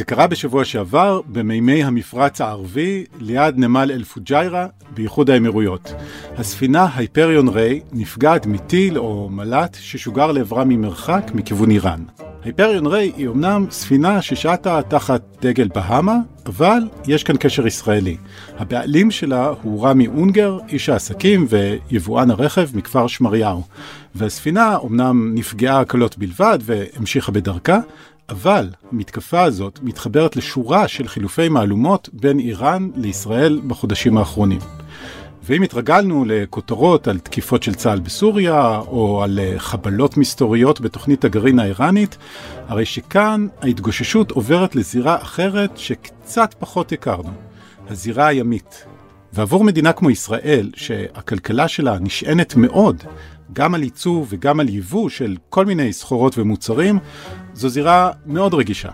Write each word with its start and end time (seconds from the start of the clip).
זה 0.00 0.04
קרה 0.04 0.26
בשבוע 0.26 0.64
שעבר 0.64 1.20
במימי 1.26 1.84
המפרץ 1.84 2.40
הערבי 2.40 3.04
ליד 3.20 3.58
נמל 3.58 3.90
אל-פוג'יירה 3.94 4.66
באיחוד 4.94 5.30
האמירויות. 5.30 5.94
הספינה 6.36 6.86
הייפריון 6.94 7.48
ריי 7.48 7.80
נפגעת 7.92 8.46
מטיל 8.46 8.98
או 8.98 9.28
מל"ט 9.28 9.76
ששוגר 9.80 10.32
לעברה 10.32 10.64
ממרחק 10.64 11.30
מכיוון 11.34 11.70
איראן. 11.70 12.00
הייפריון 12.44 12.86
ריי 12.86 13.12
היא 13.16 13.28
אמנם 13.28 13.66
ספינה 13.70 14.22
ששטה 14.22 14.80
תחת 14.88 15.22
דגל 15.42 15.68
בהאמה, 15.74 16.16
אבל 16.46 16.88
יש 17.06 17.24
כאן 17.24 17.36
קשר 17.36 17.66
ישראלי. 17.66 18.16
הבעלים 18.58 19.10
שלה 19.10 19.52
הוא 19.62 19.86
רמי 19.86 20.06
אונגר, 20.06 20.58
איש 20.68 20.88
העסקים 20.88 21.46
ויבואן 21.48 22.30
הרכב 22.30 22.68
מכפר 22.74 23.06
שמריהו. 23.06 23.62
והספינה 24.14 24.76
אמנם 24.84 25.32
נפגעה 25.34 25.84
קלות 25.84 26.18
בלבד 26.18 26.58
והמשיכה 26.62 27.32
בדרכה, 27.32 27.78
אבל 28.30 28.68
המתקפה 28.92 29.42
הזאת 29.42 29.78
מתחברת 29.82 30.36
לשורה 30.36 30.88
של 30.88 31.08
חילופי 31.08 31.48
מהלומות 31.48 32.08
בין 32.12 32.38
איראן 32.38 32.90
לישראל 32.96 33.60
בחודשים 33.66 34.18
האחרונים. 34.18 34.60
ואם 35.42 35.62
התרגלנו 35.62 36.24
לכותרות 36.26 37.08
על 37.08 37.18
תקיפות 37.18 37.62
של 37.62 37.74
צה"ל 37.74 38.00
בסוריה, 38.00 38.78
או 38.78 39.22
על 39.22 39.38
אה, 39.38 39.54
חבלות 39.58 40.16
מסתוריות 40.16 40.80
בתוכנית 40.80 41.24
הגרעין 41.24 41.58
האיראנית, 41.58 42.18
הרי 42.68 42.84
שכאן 42.84 43.46
ההתגוששות 43.62 44.30
עוברת 44.30 44.76
לזירה 44.76 45.16
אחרת 45.22 45.78
שקצת 45.78 46.54
פחות 46.58 46.92
הכרנו, 46.92 47.32
הזירה 47.88 48.26
הימית. 48.26 48.84
ועבור 49.32 49.64
מדינה 49.64 49.92
כמו 49.92 50.10
ישראל, 50.10 50.70
שהכלכלה 50.76 51.68
שלה 51.68 51.98
נשענת 52.00 52.56
מאוד 52.56 53.04
גם 53.52 53.74
על 53.74 53.82
ייצוא 53.82 54.24
וגם 54.28 54.60
על 54.60 54.68
ייבוא 54.68 55.08
של 55.08 55.36
כל 55.48 55.66
מיני 55.66 55.92
סחורות 55.92 56.38
ומוצרים, 56.38 56.98
זו 57.54 57.68
זירה 57.68 58.10
מאוד 58.26 58.54
רגישה. 58.54 58.90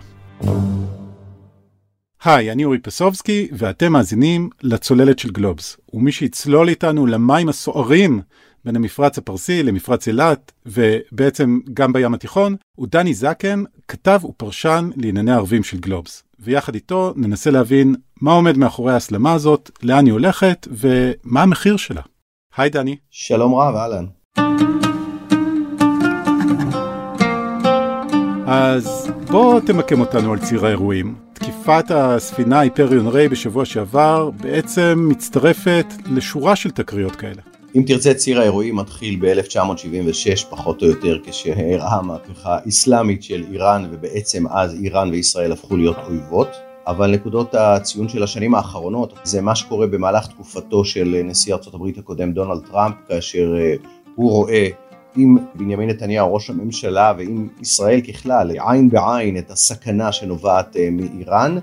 היי, 2.23 2.51
אני 2.51 2.65
אורי 2.65 2.79
פסובסקי, 2.79 3.47
ואתם 3.51 3.93
מאזינים 3.93 4.49
לצוללת 4.63 5.19
של 5.19 5.31
גלובס. 5.31 5.77
ומי 5.93 6.11
שיצלול 6.11 6.69
איתנו 6.69 7.05
למים 7.05 7.49
הסוערים 7.49 8.21
בין 8.65 8.75
המפרץ 8.75 9.17
הפרסי 9.17 9.63
למפרץ 9.63 10.07
אילת, 10.07 10.51
ובעצם 10.65 11.59
גם 11.73 11.93
בים 11.93 12.13
התיכון, 12.13 12.55
הוא 12.75 12.87
דני 12.91 13.13
זקן, 13.13 13.63
כתב 13.87 14.19
ופרשן 14.23 14.89
לענייני 14.95 15.31
ערבים 15.31 15.63
של 15.63 15.79
גלובס. 15.79 16.23
ויחד 16.39 16.75
איתו 16.75 17.13
ננסה 17.15 17.51
להבין 17.51 17.95
מה 18.21 18.31
עומד 18.31 18.57
מאחורי 18.57 18.93
ההסלמה 18.93 19.33
הזאת, 19.33 19.71
לאן 19.83 20.05
היא 20.05 20.13
הולכת, 20.13 20.67
ומה 20.71 21.41
המחיר 21.41 21.77
שלה. 21.77 22.01
היי 22.57 22.69
דני. 22.69 22.97
שלום 23.09 23.55
רב, 23.55 23.75
אהלן. 23.75 24.05
אז 28.47 29.11
בוא 29.31 29.59
תמקם 29.59 29.99
אותנו 29.99 30.33
על 30.33 30.39
ציר 30.39 30.65
האירועים. 30.65 31.15
תקיפת 31.33 31.91
הספינה 31.91 32.59
היפריון 32.59 33.07
ריי 33.07 33.29
בשבוע 33.29 33.65
שעבר 33.65 34.29
בעצם 34.41 35.07
מצטרפת 35.11 35.85
לשורה 36.11 36.55
של 36.55 36.71
תקריות 36.71 37.15
כאלה. 37.15 37.41
אם 37.75 37.83
תרצה 37.87 38.13
ציר 38.13 38.39
האירועים 38.39 38.75
מתחיל 38.75 39.17
ב-1976 39.21 40.45
פחות 40.49 40.81
או 40.81 40.87
יותר 40.87 41.17
כשהאירעה 41.23 41.97
המהפכה 41.97 42.57
האסלאמית 42.65 43.23
של 43.23 43.43
איראן 43.51 43.87
ובעצם 43.91 44.47
אז 44.47 44.73
איראן 44.73 45.09
וישראל 45.09 45.51
הפכו 45.51 45.77
להיות 45.77 45.97
אויבות. 46.07 46.47
אבל 46.87 47.11
נקודות 47.11 47.55
הציון 47.55 48.09
של 48.09 48.23
השנים 48.23 48.55
האחרונות 48.55 49.13
זה 49.23 49.41
מה 49.41 49.55
שקורה 49.55 49.87
במהלך 49.87 50.27
תקופתו 50.27 50.85
של 50.85 51.21
נשיא 51.23 51.55
הברית 51.73 51.97
הקודם 51.97 52.31
דונלד 52.31 52.67
טראמפ 52.71 52.95
כאשר 53.07 53.55
אה, 53.57 53.75
הוא 54.17 54.31
רואה 54.31 54.67
עם 55.15 55.37
בנימין 55.55 55.89
נתניהו 55.89 56.33
ראש 56.33 56.49
הממשלה 56.49 57.13
ועם 57.17 57.47
ישראל 57.61 58.01
ככלל 58.01 58.51
עין 58.51 58.89
בעין 58.89 59.37
את 59.37 59.51
הסכנה 59.51 60.11
שנובעת 60.11 60.77
אה, 60.77 60.89
מאיראן 60.91 61.57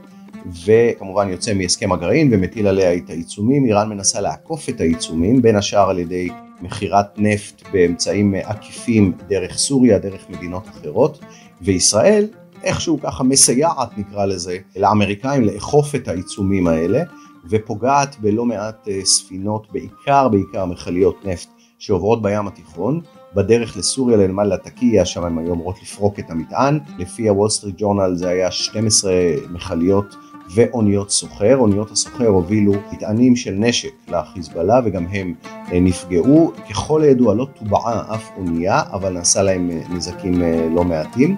וכמובן 0.65 1.29
יוצא 1.29 1.55
מהסכם 1.55 1.93
הגרעין 1.93 2.29
ומטיל 2.33 2.67
עליה 2.67 2.95
את 2.95 3.11
העיצומים, 3.11 3.65
איראן 3.65 3.89
מנסה 3.89 4.21
לעקוף 4.21 4.69
את 4.69 4.81
העיצומים 4.81 5.43
בין 5.43 5.57
השאר 5.57 5.91
על 5.91 5.99
ידי 5.99 6.29
מכירת 6.61 7.07
נפט 7.17 7.63
באמצעים 7.73 8.35
עקיפים 8.43 9.13
דרך 9.29 9.57
סוריה, 9.57 9.99
דרך 9.99 10.31
מדינות 10.31 10.69
אחרות 10.69 11.19
וישראל 11.63 12.27
איכשהו 12.63 13.01
ככה 13.01 13.25
מסייעת 13.25 13.99
נקרא 13.99 14.25
לזה 14.25 14.59
לאמריקאים 14.77 15.45
לאכוף 15.45 15.95
את 15.95 16.09
העיצומים 16.09 16.67
האלה 16.67 17.03
ופוגעת 17.51 18.17
בלא 18.21 18.45
מעט 18.45 18.89
אה, 18.89 19.05
ספינות 19.05 19.67
בעיקר 19.73 20.29
בעיקר 20.29 20.65
מכליות 20.65 21.25
נפט 21.25 21.49
שעוברות 21.85 22.23
בים 22.23 22.47
התיכון 22.47 23.01
בדרך 23.35 23.77
לסוריה 23.77 24.17
לנמל 24.17 24.45
לטקיה, 24.45 25.05
שם 25.05 25.25
הן 25.25 25.39
היו 25.39 25.53
אמורות 25.53 25.83
לפרוק 25.83 26.19
את 26.19 26.31
המטען. 26.31 26.79
לפי 26.99 27.29
הוול 27.29 27.49
סטריט 27.49 27.75
ג'ורנל 27.79 28.15
זה 28.15 28.29
היה 28.29 28.51
12 28.51 29.13
מכליות 29.51 30.17
ואוניות 30.55 31.11
סוחר. 31.11 31.57
אוניות 31.57 31.91
הסוחר 31.91 32.27
הובילו 32.27 32.73
מטענים 32.93 33.37
של 33.37 33.51
נשק 33.51 33.93
לחיזבאללה 34.09 34.81
וגם 34.85 35.07
הם 35.07 35.35
אה, 35.73 35.81
נפגעו. 35.81 36.53
ככל 36.71 37.03
הידוע 37.03 37.35
לא 37.35 37.47
טובעה 37.59 38.15
אף 38.15 38.31
אונייה, 38.37 38.83
אבל 38.93 39.13
נעשה 39.13 39.43
להם 39.43 39.71
אה, 39.71 39.81
נזקים 39.91 40.43
אה, 40.43 40.69
לא 40.75 40.85
מעטים. 40.85 41.37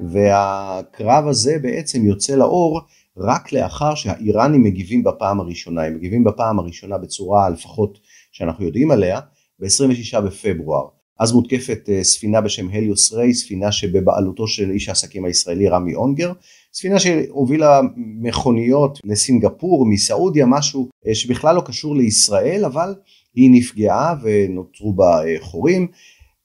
והקרב 0.00 1.28
הזה 1.28 1.56
בעצם 1.62 2.06
יוצא 2.06 2.34
לאור 2.34 2.80
רק 3.18 3.52
לאחר 3.52 3.94
שהאיראנים 3.94 4.62
מגיבים 4.62 5.04
בפעם 5.04 5.40
הראשונה. 5.40 5.82
הם 5.82 5.94
מגיבים 5.94 6.24
בפעם 6.24 6.58
הראשונה 6.58 6.98
בצורה 6.98 7.48
לפחות 7.48 7.98
שאנחנו 8.34 8.64
יודעים 8.64 8.90
עליה, 8.90 9.20
ב-26 9.58 10.20
בפברואר. 10.20 10.84
אז 11.18 11.32
מותקפת 11.32 11.88
אה, 11.88 12.04
ספינה 12.04 12.40
בשם 12.40 12.68
הליוס 12.68 13.12
ריי, 13.12 13.34
ספינה 13.34 13.72
שבבעלותו 13.72 14.46
של 14.48 14.70
איש 14.70 14.88
העסקים 14.88 15.24
הישראלי 15.24 15.68
רמי 15.68 15.94
אונגר, 15.94 16.32
ספינה 16.72 16.98
שהובילה 16.98 17.80
מכוניות 17.96 18.98
לסינגפור, 19.04 19.86
מסעודיה, 19.86 20.46
משהו 20.46 20.88
אה, 21.06 21.14
שבכלל 21.14 21.56
לא 21.56 21.60
קשור 21.60 21.96
לישראל, 21.96 22.64
אבל 22.64 22.94
היא 23.34 23.50
נפגעה 23.52 24.14
ונותרו 24.22 24.94
בה 24.94 25.26
אה, 25.26 25.36
חורים. 25.40 25.86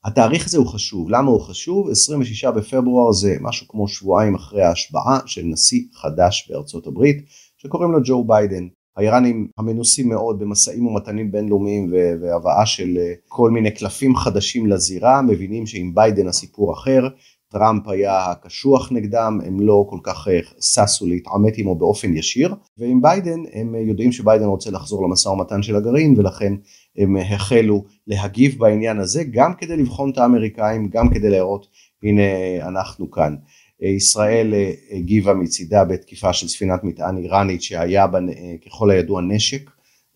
התאריך 0.05 0.45
הזה 0.45 0.57
הוא 0.57 0.67
חשוב, 0.67 1.09
למה 1.09 1.29
הוא 1.29 1.41
חשוב? 1.41 1.89
26 1.89 2.45
בפברואר 2.45 3.11
זה 3.11 3.37
משהו 3.41 3.67
כמו 3.67 3.87
שבועיים 3.87 4.35
אחרי 4.35 4.61
ההשבעה 4.61 5.19
של 5.25 5.41
נשיא 5.45 5.81
חדש 5.93 6.49
בארצות 6.49 6.87
הברית 6.87 7.25
שקוראים 7.57 7.91
לו 7.91 7.99
ג'ו 8.03 8.23
ביידן. 8.23 8.67
האיראנים 8.99 9.47
המנוסים 9.57 10.09
מאוד 10.09 10.39
במשאים 10.39 10.87
ומתנים 10.87 11.31
בינלאומיים 11.31 11.93
והבאה 12.21 12.65
של 12.65 12.97
אה, 12.97 13.13
כל 13.27 13.51
מיני 13.51 13.71
קלפים 13.71 14.15
חדשים 14.15 14.67
לזירה, 14.67 15.21
מבינים 15.21 15.65
שעם 15.65 15.95
ביידן 15.95 16.27
הסיפור 16.27 16.73
אחר, 16.73 17.07
טראמפ 17.51 17.87
היה 17.87 18.33
קשוח 18.41 18.91
נגדם, 18.91 19.39
הם 19.45 19.59
לא 19.59 19.85
כל 19.89 19.97
כך 20.03 20.27
אה, 20.27 20.39
ששו 20.61 21.05
להתעמת 21.05 21.53
עמו 21.57 21.75
באופן 21.75 22.17
ישיר, 22.17 22.55
ועם 22.77 23.01
ביידן 23.01 23.39
הם 23.53 23.75
אה, 23.75 23.79
יודעים 23.79 24.11
שביידן 24.11 24.45
רוצה 24.45 24.71
לחזור 24.71 25.03
למשא 25.03 25.29
ומתן 25.29 25.63
של 25.63 25.75
הגרעין 25.75 26.15
ולכן 26.17 26.53
הם 26.97 27.17
החלו 27.17 27.83
להגיב 28.07 28.59
בעניין 28.59 28.99
הזה 28.99 29.23
גם 29.23 29.53
כדי 29.53 29.77
לבחון 29.77 30.09
את 30.09 30.17
האמריקאים, 30.17 30.89
גם 30.89 31.09
כדי 31.09 31.29
להראות 31.29 31.67
הנה 32.03 32.21
אנחנו 32.67 33.11
כאן. 33.11 33.35
ישראל 33.81 34.53
אה, 34.53 34.71
הגיבה 34.91 35.33
מצידה 35.33 35.85
בתקיפה 35.85 36.33
של 36.33 36.47
ספינת 36.47 36.83
מטען 36.83 37.17
איראנית 37.17 37.61
שהיה 37.61 38.07
בה 38.07 38.19
אה, 38.19 38.55
ככל 38.65 38.91
הידוע 38.91 39.21
נשק 39.21 39.69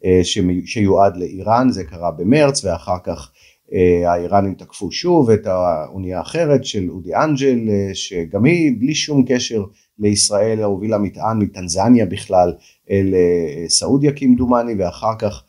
אה, 0.06 0.22
שיועד 0.66 1.18
לאיראן, 1.18 1.70
זה 1.70 1.84
קרה 1.84 2.12
במרץ 2.12 2.66
ואחר 2.66 2.98
כך 3.04 3.32
האיראנים 4.06 4.54
תקפו 4.54 4.92
שוב 4.92 5.30
את 5.30 5.48
האונייה 5.48 6.18
האחרת 6.20 6.66
של 6.66 6.90
אודי 6.90 7.16
אנג'ל 7.16 7.60
שגם 7.94 8.46
היא 8.46 8.72
בלי 8.80 8.96
שום 8.96 9.26
קשר 9.28 9.64
לישראל 10.00 10.64
הובילה 10.64 10.98
מטען 10.98 11.38
מטנזניה 11.40 12.06
בכלל 12.06 12.54
אל 12.92 13.14
סעודיה 13.68 14.12
כמדומני 14.16 14.74
ואחר 14.78 15.14
כך 15.20 15.44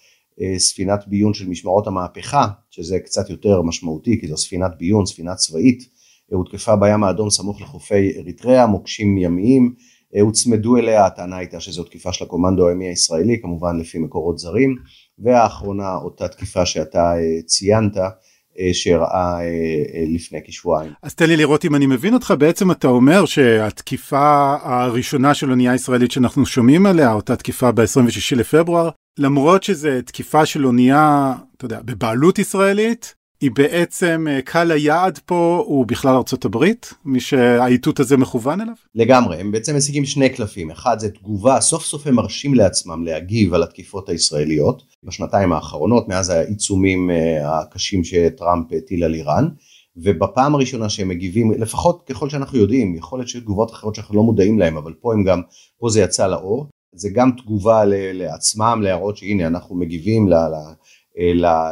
ספינת 0.58 1.04
ביון 1.06 1.34
של 1.34 1.48
משמרות 1.48 1.86
המהפכה 1.86 2.46
שזה 2.70 2.98
קצת 2.98 3.30
יותר 3.30 3.62
משמעותי 3.62 4.20
כי 4.20 4.28
זו 4.28 4.36
ספינת 4.36 4.70
ביון, 4.78 5.06
ספינה 5.06 5.34
צבאית 5.34 5.88
הותקפה 6.30 6.76
בים 6.76 7.04
האדום 7.04 7.30
סמוך 7.30 7.60
לחופי 7.62 8.12
אריתריאה, 8.18 8.66
מוקשים 8.66 9.18
ימיים, 9.18 9.74
הוצמדו 10.20 10.76
אליה, 10.76 11.06
הטענה 11.06 11.36
הייתה 11.36 11.60
שזו 11.60 11.84
תקיפה 11.84 12.12
של 12.12 12.24
הקומנדו 12.24 12.68
הימי 12.68 12.88
הישראלי, 12.88 13.40
כמובן 13.42 13.80
לפי 13.80 13.98
מקורות 13.98 14.38
זרים, 14.38 14.76
והאחרונה 15.18 15.94
אותה 15.94 16.28
תקיפה 16.28 16.66
שאתה 16.66 17.14
אה, 17.16 17.42
ציינת, 17.46 17.96
אה, 17.96 18.70
שאירעה 18.72 19.40
אה, 19.42 20.04
לפני 20.14 20.38
כשבועיים. 20.46 20.92
אז 21.02 21.14
תן 21.14 21.26
לי 21.26 21.36
לראות 21.36 21.64
אם 21.64 21.74
אני 21.74 21.86
מבין 21.86 22.14
אותך, 22.14 22.34
בעצם 22.38 22.70
אתה 22.70 22.88
אומר 22.88 23.24
שהתקיפה 23.24 24.56
הראשונה 24.62 25.34
של 25.34 25.50
אונייה 25.50 25.74
ישראלית 25.74 26.10
שאנחנו 26.10 26.46
שומעים 26.46 26.86
עליה, 26.86 27.12
אותה 27.12 27.36
תקיפה 27.36 27.72
ב-26 27.72 28.36
לפברואר, 28.36 28.90
למרות 29.18 29.62
שזו 29.62 29.88
תקיפה 30.06 30.46
של 30.46 30.66
אונייה, 30.66 31.34
אתה 31.56 31.64
יודע, 31.64 31.80
בבעלות 31.84 32.38
ישראלית, 32.38 33.14
היא 33.40 33.50
בעצם 33.54 34.26
אה, 34.30 34.42
קהל 34.42 34.70
היעד 34.70 35.18
פה 35.26 35.64
הוא 35.66 35.86
בכלל 35.86 36.14
ארצות 36.14 36.44
הברית 36.44 36.94
מי 37.04 37.20
שהאיתות 37.20 38.00
הזה 38.00 38.16
מכוון 38.16 38.60
אליו? 38.60 38.74
לגמרי 38.94 39.36
הם 39.36 39.52
בעצם 39.52 39.76
משיגים 39.76 40.04
שני 40.04 40.28
קלפים. 40.28 40.70
אחד 40.70 40.98
זה 40.98 41.10
תגובה 41.10 41.60
סוף 41.60 41.84
סוף 41.84 42.06
הם 42.06 42.14
מרשים 42.14 42.54
לעצמם 42.54 43.04
להגיב 43.04 43.54
על 43.54 43.62
התקיפות 43.62 44.08
הישראליות 44.08 44.82
בשנתיים 45.02 45.52
האחרונות 45.52 46.08
מאז 46.08 46.30
העיצומים 46.30 47.10
אה, 47.10 47.60
הקשים 47.60 48.04
שטראמפ 48.04 48.66
הטיל 48.72 49.04
על 49.04 49.14
איראן. 49.14 49.48
ובפעם 49.96 50.54
הראשונה 50.54 50.88
שהם 50.88 51.08
מגיבים, 51.08 51.52
לפחות 51.52 52.04
ככל 52.08 52.30
שאנחנו 52.30 52.58
יודעים, 52.58 52.96
יכול 52.96 53.18
להיות 53.18 53.28
שיש 53.28 53.40
תגובות 53.40 53.70
אחרות 53.70 53.94
שאנחנו 53.94 54.16
לא 54.16 54.22
מודעים 54.22 54.58
להם, 54.58 54.76
אבל 54.76 54.92
פה 55.00 55.12
הם 55.12 55.24
גם, 55.24 55.42
פה 55.78 55.88
זה 55.88 56.00
יצא 56.00 56.26
לאור, 56.26 56.66
זה 56.94 57.08
גם 57.14 57.30
תגובה 57.36 57.82
לעצמם, 58.12 58.80
להראות 58.82 59.16
שהנה 59.16 59.46
אנחנו 59.46 59.76
מגיבים 59.76 60.28
ל, 60.28 60.34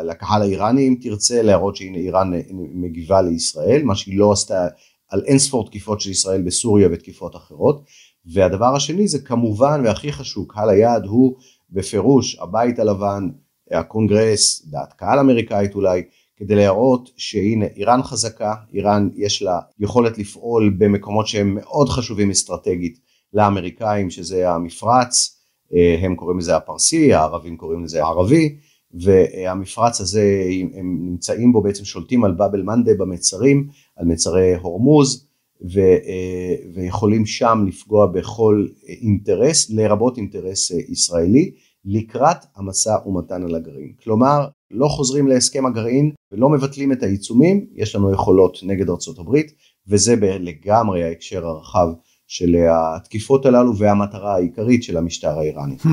לקהל 0.04 0.42
האיראני 0.42 0.88
אם 0.88 0.96
תרצה, 1.00 1.42
להראות 1.42 1.76
שהנה 1.76 1.98
איראן 1.98 2.30
מגיבה 2.52 3.22
לישראל, 3.22 3.82
מה 3.84 3.94
שהיא 3.94 4.18
לא 4.18 4.32
עשתה 4.32 4.66
על 5.08 5.22
אין 5.26 5.38
ספור 5.38 5.66
תקיפות 5.66 6.00
של 6.00 6.10
ישראל 6.10 6.42
בסוריה 6.42 6.88
ותקיפות 6.92 7.36
אחרות. 7.36 7.84
והדבר 8.26 8.76
השני 8.76 9.08
זה 9.08 9.18
כמובן 9.18 9.82
והכי 9.84 10.12
חשוב, 10.12 10.46
קהל 10.48 10.70
היעד 10.70 11.04
הוא 11.04 11.36
בפירוש 11.70 12.38
הבית 12.38 12.78
הלבן, 12.78 13.28
הקונגרס, 13.70 14.66
דעת 14.66 14.92
קהל 14.92 15.18
אמריקאית 15.18 15.74
אולי, 15.74 16.02
כדי 16.36 16.54
להראות 16.54 17.10
שהנה 17.16 17.66
איראן 17.76 18.02
חזקה, 18.02 18.54
איראן 18.74 19.08
יש 19.14 19.42
לה 19.42 19.60
יכולת 19.78 20.18
לפעול 20.18 20.74
במקומות 20.78 21.26
שהם 21.26 21.54
מאוד 21.54 21.88
חשובים 21.88 22.30
אסטרטגית 22.30 22.98
לאמריקאים 23.32 24.10
שזה 24.10 24.50
המפרץ, 24.50 25.38
אה, 25.74 25.96
הם 26.00 26.16
קוראים 26.16 26.38
לזה 26.38 26.56
הפרסי, 26.56 27.14
הערבים 27.14 27.56
קוראים 27.56 27.84
לזה 27.84 28.04
הערבי, 28.04 28.56
והמפרץ 28.94 30.00
הזה 30.00 30.44
הם 30.74 30.98
נמצאים 31.02 31.52
בו 31.52 31.62
בעצם 31.62 31.84
שולטים 31.84 32.24
על 32.24 32.32
באבל 32.32 32.62
מנדה 32.62 32.92
במצרים, 32.98 33.68
על 33.96 34.06
מצרי 34.06 34.54
הורמוז 34.54 35.26
ו, 35.74 35.80
אה, 35.80 36.54
ויכולים 36.74 37.26
שם 37.26 37.64
לפגוע 37.68 38.06
בכל 38.06 38.66
אינטרס, 38.88 39.70
לרבות 39.70 40.16
אינטרס 40.16 40.72
אה, 40.72 40.78
ישראלי, 40.88 41.50
לקראת 41.84 42.36
המשא 42.56 42.96
ומתן 43.06 43.42
על 43.42 43.54
הגרעין. 43.54 43.92
כלומר, 44.04 44.46
לא 44.70 44.88
חוזרים 44.88 45.28
להסכם 45.28 45.66
הגרעין 45.66 46.10
ולא 46.32 46.48
מבטלים 46.48 46.92
את 46.92 47.02
העיצומים, 47.02 47.66
יש 47.74 47.94
לנו 47.96 48.12
יכולות 48.12 48.58
נגד 48.62 48.88
ארה"ב 48.88 49.36
וזה 49.88 50.16
לגמרי 50.20 51.04
ההקשר 51.04 51.46
הרחב 51.46 51.88
של 52.26 52.56
התקיפות 52.70 53.46
הללו 53.46 53.76
והמטרה 53.76 54.34
העיקרית 54.34 54.82
של 54.82 54.96
המשטר 54.96 55.38
האיראני. 55.38 55.76
Hmm. 55.82 55.88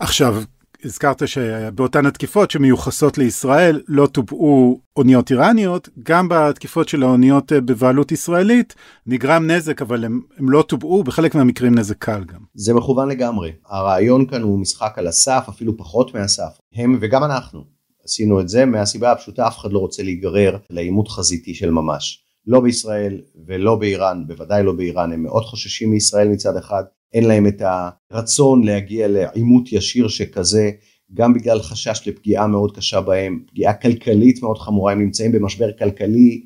עכשיו, 0.00 0.42
הזכרת 0.84 1.28
שבאותן 1.28 2.06
התקיפות 2.06 2.50
שמיוחסות 2.50 3.18
לישראל 3.18 3.80
לא 3.88 4.06
טובעו 4.06 4.80
אוניות 4.96 5.30
איראניות, 5.30 5.88
גם 6.02 6.28
בתקיפות 6.30 6.88
של 6.88 7.02
האוניות 7.02 7.52
אה, 7.52 7.60
בבעלות 7.60 8.12
ישראלית 8.12 8.74
נגרם 9.06 9.50
נזק, 9.50 9.82
אבל 9.82 10.04
הם, 10.04 10.20
הם 10.38 10.50
לא 10.50 10.62
טובעו, 10.62 11.04
בחלק 11.04 11.34
מהמקרים 11.34 11.78
נזק 11.78 11.98
קל 11.98 12.24
גם. 12.24 12.40
זה 12.54 12.74
מכוון 12.74 13.08
לגמרי. 13.08 13.52
הרעיון 13.68 14.26
כאן 14.26 14.42
הוא 14.42 14.58
משחק 14.58 14.92
על 14.96 15.06
הסף, 15.06 15.44
אפילו 15.48 15.76
פחות 15.76 16.14
מהסף. 16.14 16.58
הם 16.74 16.98
וגם 17.00 17.24
אנחנו 17.24 17.64
עשינו 18.04 18.40
את 18.40 18.48
זה 18.48 18.64
מהסיבה 18.64 19.12
הפשוטה, 19.12 19.46
אף 19.46 19.58
אחד 19.58 19.72
לא 19.72 19.78
רוצה 19.78 20.02
להיגרר 20.02 20.56
לעימות 20.70 21.08
חזיתי 21.08 21.54
של 21.54 21.70
ממש. 21.70 22.24
לא 22.46 22.60
בישראל 22.60 23.20
ולא 23.46 23.76
באיראן, 23.76 24.24
בוודאי 24.26 24.62
לא 24.62 24.72
באיראן, 24.72 25.12
הם 25.12 25.22
מאוד 25.22 25.42
חוששים 25.42 25.90
מישראל 25.90 26.28
מצד 26.28 26.56
אחד, 26.56 26.82
אין 27.14 27.24
להם 27.24 27.46
את 27.46 27.62
הרצון 28.10 28.64
להגיע 28.64 29.08
לעימות 29.08 29.72
ישיר 29.72 30.08
שכזה, 30.08 30.70
גם 31.14 31.34
בגלל 31.34 31.62
חשש 31.62 32.08
לפגיעה 32.08 32.46
מאוד 32.46 32.76
קשה 32.76 33.00
בהם, 33.00 33.42
פגיעה 33.46 33.74
כלכלית 33.74 34.42
מאוד 34.42 34.58
חמורה, 34.58 34.92
הם 34.92 35.00
נמצאים 35.00 35.32
במשבר 35.32 35.72
כלכלי 35.78 36.44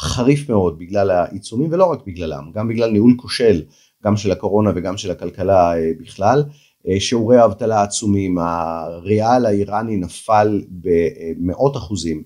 חריף 0.00 0.50
מאוד 0.50 0.78
בגלל 0.78 1.10
העיצומים 1.10 1.72
ולא 1.72 1.84
רק 1.84 1.98
בגללם, 2.06 2.50
גם 2.54 2.68
בגלל 2.68 2.90
ניהול 2.90 3.14
כושל, 3.16 3.62
גם 4.04 4.16
של 4.16 4.32
הקורונה 4.32 4.72
וגם 4.74 4.96
של 4.96 5.10
הכלכלה 5.10 5.76
אה, 5.76 5.90
בכלל. 6.00 6.44
אה, 6.88 7.00
שיעורי 7.00 7.36
האבטלה 7.36 7.82
עצומים, 7.82 8.38
הריאל 8.38 9.46
האיראני 9.46 9.96
נפל 9.96 10.62
במאות 10.70 11.76
אחוזים, 11.76 12.22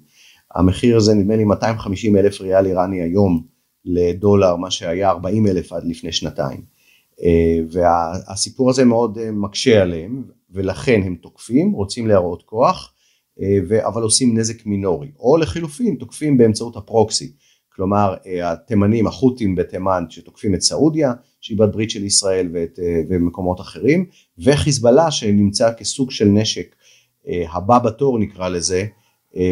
המחיר 0.54 0.96
הזה 0.96 1.14
נדמה 1.14 1.36
לי 1.36 1.44
250 1.44 2.16
אלף 2.16 2.40
ריאל 2.40 2.66
איראני 2.66 3.02
היום 3.02 3.42
לדולר, 3.84 4.56
מה 4.56 4.70
שהיה 4.70 5.10
40 5.10 5.46
אלף 5.46 5.72
עד 5.72 5.84
לפני 5.84 6.12
שנתיים. 6.12 6.71
אה, 7.24 7.58
והסיפור 7.70 8.70
הזה 8.70 8.84
מאוד 8.84 9.18
אה, 9.18 9.30
מקשה 9.30 9.82
עליהם 9.82 10.24
ולכן 10.50 11.00
הם 11.04 11.14
תוקפים, 11.14 11.72
רוצים 11.72 12.06
להראות 12.06 12.42
כוח, 12.42 12.92
אה, 13.40 13.86
אבל 13.86 14.02
עושים 14.02 14.38
נזק 14.38 14.66
מינורי, 14.66 15.10
או 15.18 15.36
לחילופין 15.36 15.96
תוקפים 15.96 16.38
באמצעות 16.38 16.76
הפרוקסי, 16.76 17.32
כלומר 17.74 18.14
התימנים, 18.42 19.06
החות'ים 19.06 19.54
בתימן 19.54 20.04
שתוקפים 20.08 20.54
את 20.54 20.62
סעודיה, 20.62 21.12
שהיא 21.40 21.58
בת 21.58 21.68
ברית 21.72 21.90
של 21.90 22.04
ישראל 22.04 22.48
ואת, 22.52 22.78
ומקומות 23.08 23.60
אחרים, 23.60 24.06
וחיזבאללה 24.38 25.10
שנמצא 25.10 25.72
כסוג 25.72 26.10
של 26.10 26.24
נשק 26.24 26.76
הבא 27.52 27.78
בתור 27.78 28.18
נקרא 28.18 28.48
לזה, 28.48 28.86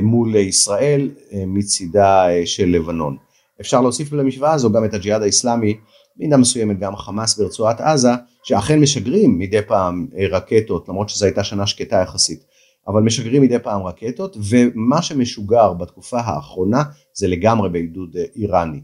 מול 0.02 0.36
ישראל 0.36 1.10
מצידה 1.46 2.26
של 2.44 2.68
לבנון. 2.68 3.16
אפשר 3.60 3.80
להוסיף 3.80 4.12
למשוואה 4.12 4.52
הזו 4.52 4.72
גם 4.72 4.84
את 4.84 4.94
הג'יהאד 4.94 5.22
האיסלאמי 5.22 5.76
במידה 6.16 6.36
מסוימת 6.36 6.78
גם 6.78 6.96
חמאס 6.96 7.38
ברצועת 7.38 7.80
עזה, 7.80 8.10
שאכן 8.42 8.80
משגרים 8.80 9.38
מדי 9.38 9.62
פעם 9.62 10.06
אה, 10.18 10.26
רקטות, 10.30 10.88
למרות 10.88 11.08
שזו 11.08 11.24
הייתה 11.24 11.44
שנה 11.44 11.66
שקטה 11.66 11.96
יחסית, 11.96 12.44
אבל 12.88 13.02
משגרים 13.02 13.42
מדי 13.42 13.58
פעם 13.58 13.82
רקטות, 13.82 14.36
ומה 14.50 15.02
שמשוגר 15.02 15.72
בתקופה 15.72 16.20
האחרונה 16.20 16.82
זה 17.14 17.28
לגמרי 17.28 17.68
בעידוד 17.68 18.16
אה, 18.16 18.24
איראני. 18.36 18.80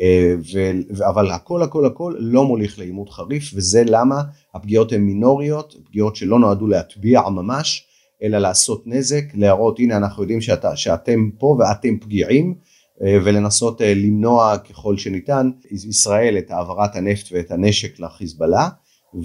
אה, 0.00 0.34
ו, 0.52 0.70
אבל 1.08 1.30
הכל 1.30 1.62
הכל 1.62 1.86
הכל 1.86 2.14
לא 2.18 2.44
מוליך 2.44 2.78
לעימות 2.78 3.10
חריף, 3.10 3.50
וזה 3.54 3.82
למה 3.86 4.22
הפגיעות 4.54 4.92
הן 4.92 5.00
מינוריות, 5.00 5.76
פגיעות 5.84 6.16
שלא 6.16 6.38
נועדו 6.38 6.66
להטביע 6.66 7.20
ממש, 7.28 7.86
אלא 8.22 8.38
לעשות 8.38 8.82
נזק, 8.86 9.24
להראות 9.34 9.78
הנה 9.78 9.96
אנחנו 9.96 10.22
יודעים 10.22 10.40
שאת, 10.40 10.64
שאתם 10.74 11.30
פה 11.38 11.56
ואתם 11.58 11.98
פגיעים, 11.98 12.54
ולנסות 13.00 13.82
אה, 13.82 13.94
למנוע 13.94 14.58
ככל 14.58 14.96
שניתן 14.96 15.50
ישראל 15.70 16.38
את 16.38 16.50
העברת 16.50 16.96
הנפט 16.96 17.28
ואת 17.32 17.50
הנשק 17.50 18.00
לחיזבאללה 18.00 18.68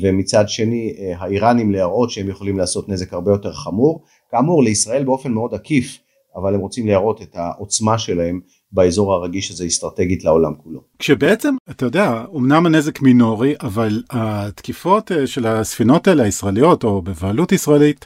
ומצד 0.01 0.49
שני 0.49 0.93
אה, 0.99 1.13
האיראנים 1.17 1.71
להראות 1.71 2.11
שהם 2.11 2.29
יכולים 2.29 2.57
לעשות 2.57 2.89
נזק 2.89 3.13
הרבה 3.13 3.31
יותר 3.31 3.53
חמור 3.53 4.03
כאמור 4.31 4.63
לישראל 4.63 5.03
באופן 5.03 5.31
מאוד 5.31 5.53
עקיף 5.53 5.97
אבל 6.35 6.55
הם 6.55 6.59
רוצים 6.59 6.87
להראות 6.87 7.21
את 7.21 7.35
העוצמה 7.35 7.97
שלהם 7.97 8.39
באזור 8.71 9.13
הרגיש 9.13 9.51
הזה 9.51 9.65
אסטרטגית 9.65 10.23
לעולם 10.23 10.53
כולו. 10.63 10.81
כשבעצם 10.99 11.55
אתה 11.69 11.85
יודע 11.85 12.23
אמנם 12.35 12.65
הנזק 12.65 13.01
מינורי 13.01 13.53
אבל 13.61 14.03
התקיפות 14.09 15.11
של 15.25 15.47
הספינות 15.47 16.07
האלה 16.07 16.23
הישראליות 16.23 16.83
או 16.83 17.01
בבעלות 17.01 17.51
ישראלית 17.51 18.05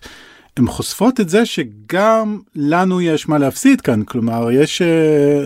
הן 0.60 0.68
חושפות 0.68 1.20
את 1.20 1.30
זה 1.30 1.46
שגם 1.46 2.40
לנו 2.56 3.02
יש 3.02 3.30
מה 3.30 3.38
להפסיד 3.38 3.82
כאן, 3.82 4.04
כלומר 4.04 4.52
יש 4.52 4.82
uh, 4.82 4.86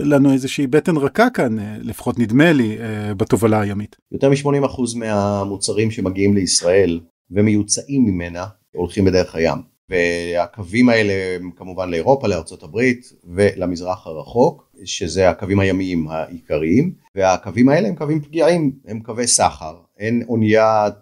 לנו 0.04 0.32
איזושהי 0.32 0.66
בטן 0.66 0.96
רכה 0.96 1.30
כאן, 1.30 1.58
uh, 1.58 1.62
לפחות 1.80 2.18
נדמה 2.18 2.52
לי, 2.52 2.78
uh, 2.78 3.14
בתובלה 3.14 3.60
הימית. 3.60 3.96
יותר 4.12 4.30
מ-80% 4.30 4.80
מהמוצרים 4.96 5.90
שמגיעים 5.90 6.34
לישראל 6.34 7.00
ומיוצאים 7.30 8.04
ממנה 8.04 8.46
הולכים 8.74 9.04
בדרך 9.04 9.34
הים. 9.34 9.58
והקווים 9.88 10.88
האלה 10.88 11.12
הם 11.40 11.50
כמובן 11.56 11.90
לאירופה, 11.90 12.26
הברית 12.62 13.12
ולמזרח 13.34 14.06
הרחוק, 14.06 14.70
שזה 14.84 15.30
הקווים 15.30 15.60
הימיים 15.60 16.08
העיקריים, 16.08 16.94
והקווים 17.14 17.68
האלה 17.68 17.88
הם 17.88 17.94
קווים 17.94 18.20
פגיעים, 18.20 18.72
הם 18.86 19.00
קווי 19.00 19.26
סחר, 19.26 19.74
אין 19.98 20.24
אוניית, 20.28 20.94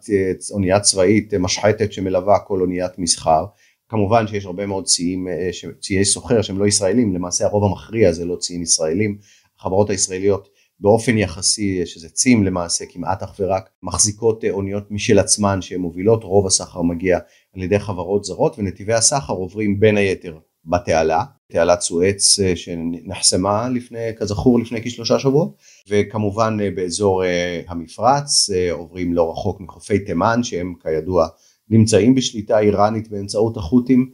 אונייה 0.50 0.80
צבאית 0.80 1.34
משחטת 1.34 1.92
שמלווה 1.92 2.38
כל 2.38 2.60
אוניית 2.60 2.98
מסחר, 2.98 3.44
כמובן 3.88 4.26
שיש 4.26 4.46
הרבה 4.46 4.66
מאוד 4.66 4.84
ציים, 4.84 5.28
אה, 5.28 5.50
ציי 5.80 6.04
סוחר 6.04 6.42
שהם 6.42 6.58
לא 6.58 6.66
ישראלים, 6.66 7.14
למעשה 7.14 7.44
הרוב 7.44 7.64
המכריע 7.64 8.12
זה 8.12 8.24
לא 8.24 8.36
ציים 8.36 8.62
ישראלים, 8.62 9.18
החברות 9.58 9.90
הישראליות 9.90 10.48
באופן 10.80 11.18
יחסי, 11.18 11.86
שזה 11.86 12.08
צים 12.08 12.44
למעשה 12.44 12.84
כמעט 12.88 13.22
אך 13.22 13.34
ורק, 13.40 13.68
מחזיקות 13.82 14.44
אה, 14.44 14.50
אוניות 14.50 14.90
משל 14.90 15.18
עצמן 15.18 15.62
שהן 15.62 15.80
מובילות, 15.80 16.24
רוב 16.24 16.46
הסחר 16.46 16.82
מגיע 16.82 17.18
על 17.56 17.62
ידי 17.62 17.78
חברות 17.78 18.24
זרות 18.24 18.58
ונתיבי 18.58 18.94
הסחר 18.94 19.32
עוברים 19.32 19.80
בין 19.80 19.96
היתר 19.96 20.38
בתעלה, 20.64 21.24
תעלת 21.52 21.80
סואץ 21.80 22.40
אה, 22.40 22.56
שנחסמה 22.56 23.68
לפני, 23.68 24.16
כזכור 24.16 24.60
לפני 24.60 24.82
כשלושה 24.82 25.18
שבועות, 25.18 25.56
וכמובן 25.88 26.56
באזור 26.74 27.22
המפרץ 27.68 28.50
עוברים 28.70 29.14
לא 29.14 29.30
רחוק 29.30 29.60
מחופי 29.60 29.98
תימן 29.98 30.42
שהם 30.42 30.74
כידוע 30.82 31.28
נמצאים 31.70 32.14
בשליטה 32.14 32.58
איראנית 32.58 33.08
באמצעות 33.08 33.56
החות'ים 33.56 34.10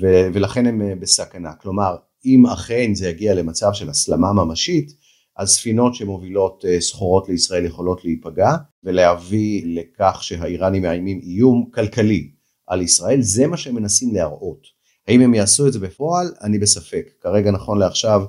ו- 0.00 0.28
ולכן 0.32 0.66
הם 0.66 0.82
אה, 0.82 0.94
בסכנה. 0.94 1.52
כלומר, 1.52 1.96
אם 2.24 2.46
אכן 2.46 2.94
זה 2.94 3.08
יגיע 3.08 3.34
למצב 3.34 3.70
של 3.72 3.90
הסלמה 3.90 4.32
ממשית, 4.32 4.92
אז 5.36 5.50
ספינות 5.50 5.94
שמובילות 5.94 6.64
אה, 6.68 6.80
סחורות 6.80 7.28
לישראל 7.28 7.64
יכולות 7.64 8.04
להיפגע 8.04 8.50
ולהביא 8.84 9.62
לכך 9.66 10.18
שהאיראנים 10.22 10.82
מאיימים 10.82 11.20
איום 11.22 11.70
כלכלי 11.74 12.30
על 12.66 12.82
ישראל, 12.82 13.22
זה 13.22 13.46
מה 13.46 13.56
שהם 13.56 13.74
מנסים 13.74 14.14
להראות. 14.14 14.66
האם 15.08 15.20
הם 15.20 15.34
יעשו 15.34 15.66
את 15.66 15.72
זה 15.72 15.78
בפועל? 15.78 16.26
אני 16.42 16.58
בספק. 16.58 17.10
כרגע 17.20 17.50
נכון 17.50 17.78
לעכשיו 17.78 18.24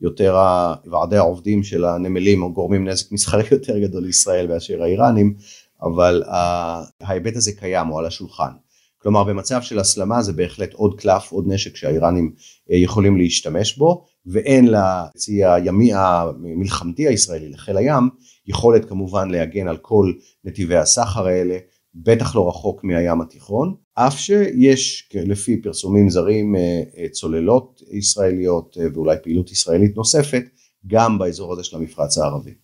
יותר 0.00 0.36
ועדי 0.90 1.16
העובדים 1.16 1.62
של 1.62 1.84
הנמלים 1.84 2.52
גורמים 2.52 2.88
נזק 2.88 3.12
מסחרי 3.12 3.44
יותר 3.50 3.78
גדול 3.78 4.04
לישראל 4.04 4.46
מאשר 4.46 4.82
האיראנים, 4.82 5.34
אבל 5.82 6.22
ההיבט 7.00 7.36
הזה 7.36 7.52
קיים, 7.52 7.86
הוא 7.86 7.98
על 7.98 8.06
השולחן. 8.06 8.50
כלומר 8.98 9.24
במצב 9.24 9.62
של 9.62 9.78
הסלמה 9.78 10.22
זה 10.22 10.32
בהחלט 10.32 10.72
עוד 10.72 11.00
קלף, 11.00 11.32
עוד 11.32 11.44
נשק 11.48 11.76
שהאיראנים 11.76 12.32
אה, 12.70 12.76
יכולים 12.76 13.16
להשתמש 13.16 13.78
בו, 13.78 14.04
ואין 14.26 14.68
לצי 14.70 15.44
הימי 15.44 15.94
המלחמתי 15.94 17.08
הישראלי 17.08 17.48
לחיל 17.48 17.76
הים 17.76 18.08
יכולת 18.46 18.88
כמובן 18.88 19.30
להגן 19.30 19.68
על 19.68 19.76
כל 19.76 20.12
נתיבי 20.44 20.76
הסחר 20.76 21.26
האלה 21.26 21.58
בטח 21.94 22.36
לא 22.36 22.48
רחוק 22.48 22.84
מהים 22.84 23.20
התיכון 23.20 23.74
אף 23.94 24.18
שיש 24.18 25.08
לפי 25.14 25.62
פרסומים 25.62 26.10
זרים 26.10 26.56
אה, 26.56 26.82
אה, 26.98 27.08
צוללות 27.08 27.82
ישראליות 27.90 28.76
ואולי 28.94 29.16
פעילות 29.22 29.50
ישראלית 29.50 29.96
נוספת 29.96 30.42
גם 30.86 31.18
באזור 31.18 31.52
הזה 31.52 31.64
של 31.64 31.76
המפרץ 31.76 32.18
הערבי. 32.18 32.54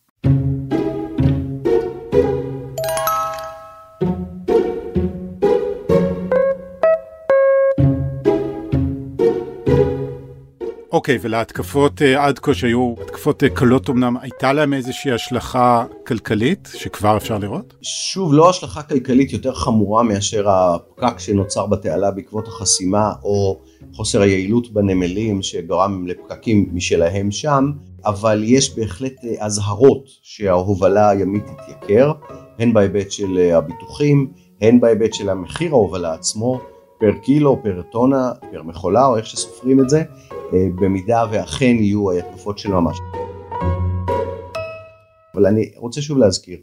אוקיי, 11.02 11.18
ולהתקפות 11.22 12.02
אה, 12.02 12.26
עד 12.26 12.38
כה 12.38 12.54
שהיו 12.54 12.94
התקפות 13.02 13.44
אה, 13.44 13.48
קלות 13.48 13.90
אמנם, 13.90 14.16
הייתה 14.20 14.52
להם 14.52 14.74
איזושהי 14.74 15.12
השלכה 15.12 15.84
כלכלית 16.06 16.68
שכבר 16.74 17.16
אפשר 17.16 17.38
לראות? 17.38 17.74
שוב, 17.82 18.34
לא 18.34 18.50
השלכה 18.50 18.82
כלכלית 18.82 19.32
יותר 19.32 19.54
חמורה 19.54 20.02
מאשר 20.02 20.48
הפקק 20.48 21.18
שנוצר 21.18 21.66
בתעלה 21.66 22.10
בעקבות 22.10 22.48
החסימה 22.48 23.12
או 23.22 23.58
חוסר 23.94 24.20
היעילות 24.20 24.72
בנמלים 24.72 25.42
שגרם 25.42 26.06
לפקקים 26.06 26.68
משלהם 26.72 27.30
שם, 27.30 27.70
אבל 28.04 28.42
יש 28.44 28.76
בהחלט 28.76 29.24
אה, 29.24 29.46
אזהרות 29.46 30.04
שההובלה 30.22 31.10
הימית 31.10 31.44
תתייקר, 31.46 32.12
הן 32.58 32.72
בהיבט 32.72 33.10
של 33.10 33.50
הביטוחים, 33.54 34.32
הן 34.60 34.80
בהיבט 34.80 35.14
של 35.14 35.28
המחיר 35.28 35.70
ההובלה 35.70 36.14
עצמו. 36.14 36.71
פר 37.02 37.18
קילו, 37.22 37.62
פר 37.62 37.82
טונה, 37.82 38.32
פר 38.50 38.62
מכולה 38.62 39.06
או 39.06 39.16
איך 39.16 39.26
שסופרים 39.26 39.80
את 39.80 39.88
זה, 39.88 40.02
אה, 40.32 40.66
במידה 40.74 41.24
ואכן 41.30 41.76
יהיו 41.80 42.12
התקפות 42.12 42.58
של 42.58 42.68
ממש. 42.68 42.96
אבל 45.34 45.46
אני 45.46 45.70
רוצה 45.76 46.02
שוב 46.02 46.18
להזכיר, 46.18 46.58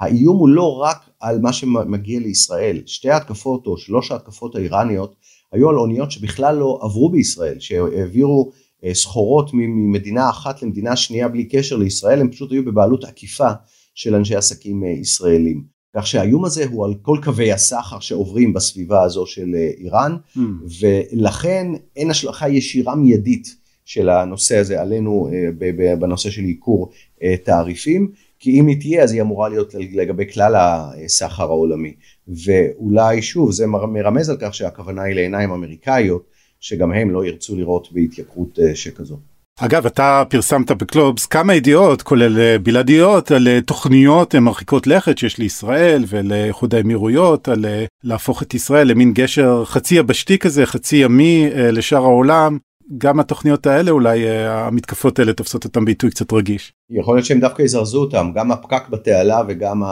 האיום 0.00 0.36
הוא 0.36 0.48
לא 0.48 0.76
רק 0.76 0.96
על 1.20 1.40
מה 1.40 1.52
שמגיע 1.52 2.20
לישראל, 2.20 2.82
שתי 2.86 3.10
ההתקפות 3.10 3.66
או 3.66 3.76
שלוש 3.76 4.10
ההתקפות 4.10 4.54
האיראניות 4.54 5.14
היו 5.52 5.70
על 5.70 5.78
אוניות 5.78 6.10
שבכלל 6.10 6.56
לא 6.56 6.78
עברו 6.82 7.10
בישראל, 7.10 7.56
שהעבירו 7.58 8.50
אה, 8.84 8.94
סחורות 8.94 9.50
ממדינה 9.52 10.30
אחת 10.30 10.62
למדינה 10.62 10.96
שנייה 10.96 11.28
בלי 11.28 11.44
קשר 11.44 11.76
לישראל, 11.76 12.20
הם 12.20 12.30
פשוט 12.30 12.52
היו 12.52 12.64
בבעלות 12.64 13.04
עקיפה 13.04 13.50
של 13.94 14.14
אנשי 14.14 14.36
עסקים 14.36 14.84
אה, 14.84 14.88
ישראלים. 14.88 15.73
כך 15.94 16.06
שהאיום 16.06 16.44
הזה 16.44 16.64
הוא 16.66 16.84
על 16.84 16.94
כל 17.02 17.18
קווי 17.22 17.52
הסחר 17.52 18.00
שעוברים 18.00 18.52
בסביבה 18.52 19.02
הזו 19.02 19.26
של 19.26 19.54
אה, 19.54 19.70
איראן, 19.78 20.16
mm. 20.36 20.40
ולכן 20.80 21.66
אין 21.96 22.10
השלכה 22.10 22.48
ישירה 22.48 22.94
מיידית 22.94 23.56
של 23.84 24.08
הנושא 24.08 24.56
הזה 24.56 24.80
עלינו 24.80 25.28
אה, 25.32 25.96
בנושא 25.98 26.30
של 26.30 26.42
עיקור 26.42 26.90
אה, 27.22 27.34
תעריפים, 27.44 28.10
כי 28.38 28.60
אם 28.60 28.66
היא 28.66 28.80
תהיה 28.80 29.02
אז 29.02 29.12
היא 29.12 29.22
אמורה 29.22 29.48
להיות 29.48 29.74
לגבי 29.74 30.32
כלל 30.32 30.54
הסחר 30.56 31.44
העולמי, 31.44 31.94
ואולי 32.28 33.22
שוב 33.22 33.52
זה 33.52 33.66
מרמז 33.66 34.30
על 34.30 34.36
כך 34.40 34.54
שהכוונה 34.54 35.02
היא 35.02 35.14
לעיניים 35.14 35.50
אמריקאיות, 35.50 36.24
שגם 36.60 36.92
הם 36.92 37.10
לא 37.10 37.24
ירצו 37.24 37.56
לראות 37.56 37.92
בהתייקרות 37.92 38.58
שכזו. 38.74 39.18
אגב, 39.60 39.86
אתה 39.86 40.22
פרסמת 40.28 40.70
בקלובס 40.70 41.26
כמה 41.26 41.54
ידיעות, 41.54 42.02
כולל 42.02 42.38
אה, 42.40 42.58
בלעדיות, 42.58 43.30
על 43.30 43.48
אה, 43.48 43.60
תוכניות 43.60 44.34
אה, 44.34 44.40
מרחיקות 44.40 44.86
לכת 44.86 45.18
שיש 45.18 45.38
לישראל 45.38 46.04
ולאיחוד 46.08 46.74
האמירויות, 46.74 47.48
על 47.48 47.64
להפוך 48.04 48.42
את 48.42 48.54
ישראל 48.54 48.88
למין 48.88 49.12
גשר 49.12 49.64
חצי 49.64 49.94
יבשתי 49.94 50.38
כזה, 50.38 50.66
חצי 50.66 50.96
ימי 50.96 51.50
לשאר 51.54 52.02
העולם. 52.02 52.58
גם 52.98 53.20
התוכניות 53.20 53.66
האלה 53.66 53.90
אולי 53.90 54.28
המתקפות 54.28 55.18
האלה 55.18 55.32
תופסות 55.32 55.64
אותם 55.64 55.84
בעיתוי 55.84 56.10
קצת 56.10 56.32
רגיש. 56.32 56.72
יכול 56.90 57.16
להיות 57.16 57.26
שהם 57.26 57.40
דווקא 57.40 57.62
יזרזו 57.62 58.00
אותם, 58.00 58.30
גם 58.34 58.52
הפקק 58.52 58.88
בתעלה 58.90 59.42
וגם 59.48 59.82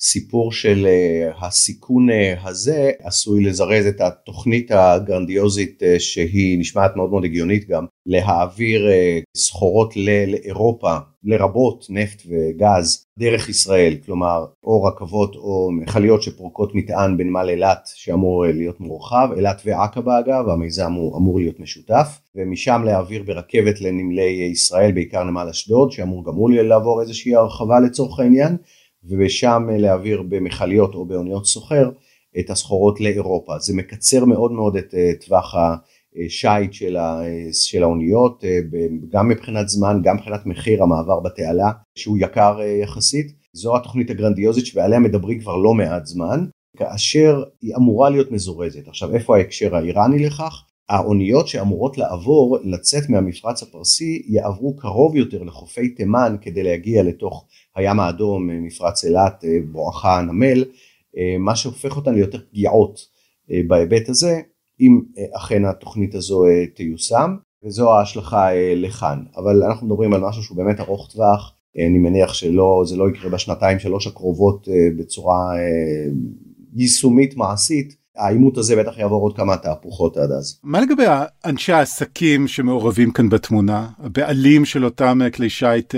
הסיפור 0.00 0.52
של 0.52 0.86
הסיכון 1.42 2.08
הזה 2.42 2.90
עשוי 3.02 3.44
לזרז 3.44 3.86
את 3.86 4.00
התוכנית 4.00 4.70
הגרנדיוזית 4.70 5.82
שהיא 5.98 6.58
נשמעת 6.58 6.96
מאוד 6.96 7.10
מאוד 7.10 7.24
הגיונית 7.24 7.68
גם 7.68 7.86
להעביר 8.08 8.90
אה, 8.90 9.18
סחורות 9.36 9.96
לאירופה, 9.96 10.96
לרבות 11.24 11.86
נפט 11.90 12.22
וגז, 12.28 13.06
דרך 13.18 13.48
ישראל, 13.48 13.96
כלומר 14.06 14.46
או 14.64 14.84
רכבות 14.84 15.36
או 15.36 15.70
מכליות 15.72 16.22
שפורקות 16.22 16.74
מטען 16.74 17.16
בנמל 17.16 17.48
אילת 17.48 17.88
שאמור 17.94 18.46
אה, 18.46 18.52
להיות 18.52 18.80
מורחב, 18.80 19.28
אילת 19.36 19.62
ועקבה 19.64 20.18
אגב, 20.18 20.48
המיזם 20.48 20.92
הוא 20.92 21.16
אמור 21.16 21.38
להיות 21.38 21.60
משותף, 21.60 22.20
ומשם 22.36 22.82
להעביר 22.84 23.22
ברכבת 23.22 23.80
לנמלי 23.80 24.48
ישראל, 24.52 24.92
בעיקר 24.92 25.24
נמל 25.24 25.48
אשדוד, 25.50 25.92
שאמור 25.92 26.24
גם 26.24 26.34
הוא 26.34 26.50
לעבור 26.50 27.00
איזושהי 27.00 27.34
הרחבה 27.34 27.80
לצורך 27.80 28.20
העניין, 28.20 28.56
ושם 29.18 29.66
אה, 29.70 29.78
להעביר 29.78 30.22
במכליות 30.22 30.94
או 30.94 31.04
באוניות 31.04 31.46
סוחר 31.46 31.90
את 32.38 32.50
הסחורות 32.50 33.00
לאירופה. 33.00 33.58
זה 33.58 33.74
מקצר 33.76 34.24
מאוד 34.24 34.52
מאוד 34.52 34.76
את 34.76 34.94
טווח 35.20 35.54
ה... 35.54 35.76
שיט 36.28 36.72
של, 36.72 36.96
ה, 36.96 37.20
של 37.52 37.82
האוניות, 37.82 38.44
אה, 38.44 38.58
גם 39.08 39.28
מבחינת 39.28 39.68
זמן, 39.68 40.00
גם 40.02 40.16
מבחינת 40.16 40.46
מחיר 40.46 40.82
המעבר 40.82 41.20
בתעלה, 41.20 41.70
שהוא 41.94 42.18
יקר 42.20 42.60
אה, 42.60 42.66
יחסית. 42.66 43.38
זו 43.52 43.76
התוכנית 43.76 44.10
הגרנדיוזית 44.10 44.66
שעליה 44.66 44.98
מדברים 44.98 45.40
כבר 45.40 45.56
לא 45.56 45.74
מעט 45.74 46.06
זמן, 46.06 46.46
כאשר 46.76 47.42
היא 47.62 47.76
אמורה 47.76 48.10
להיות 48.10 48.30
מזורזת. 48.30 48.88
עכשיו 48.88 49.14
איפה 49.14 49.36
ההקשר 49.36 49.76
האיראני 49.76 50.18
לכך? 50.18 50.64
האוניות 50.88 51.48
שאמורות 51.48 51.98
לעבור, 51.98 52.58
לצאת 52.64 53.08
מהמפרץ 53.08 53.62
הפרסי, 53.62 54.22
יעברו 54.26 54.76
קרוב 54.76 55.16
יותר 55.16 55.42
לחופי 55.42 55.88
תימן 55.88 56.36
כדי 56.40 56.62
להגיע 56.62 57.02
לתוך 57.02 57.46
הים 57.78 58.00
האדום, 58.00 58.50
אה, 58.50 58.60
מפרץ 58.60 59.04
אילת, 59.04 59.44
בואכה 59.72 60.18
הנמל, 60.18 60.64
מה 61.38 61.56
שהופך 61.56 61.96
אותן 61.96 62.14
ליותר 62.14 62.38
פגיעות 62.50 63.00
בהיבט 63.66 64.08
הזה, 64.08 64.40
אם 64.80 65.00
אה, 65.18 65.24
אכן 65.36 65.64
התוכנית 65.64 66.14
הזו 66.14 66.44
אה, 66.44 66.66
תיושם 66.74 67.36
וזו 67.64 67.92
ההשלכה 67.94 68.54
אה, 68.54 68.74
לכאן. 68.76 69.22
אבל 69.36 69.62
אנחנו 69.62 69.86
מדברים 69.86 70.14
על 70.14 70.20
משהו 70.20 70.42
שהוא 70.42 70.56
באמת 70.56 70.80
ארוך 70.80 71.10
טווח 71.12 71.54
אני 71.76 71.98
מניח 71.98 72.34
שלא 72.34 72.82
זה 72.86 72.96
לא 72.96 73.10
יקרה 73.10 73.30
בשנתיים 73.30 73.78
שלוש 73.78 74.06
הקרובות 74.06 74.68
בצורה 74.96 75.52
יישומית 76.74 77.36
מעשית 77.36 77.96
העימות 78.18 78.58
הזה 78.58 78.76
בטח 78.76 78.98
יעבור 78.98 79.22
עוד 79.22 79.36
כמה 79.36 79.56
תהפוכות 79.56 80.16
עד 80.16 80.30
אז. 80.32 80.60
מה 80.62 80.80
לגבי 80.80 81.04
אנשי 81.44 81.72
העסקים 81.72 82.48
שמעורבים 82.48 83.10
כאן 83.10 83.28
בתמונה 83.28 83.88
הבעלים 83.98 84.64
של 84.64 84.84
אותם 84.84 85.18
כלי 85.34 85.50
שיט 85.50 85.94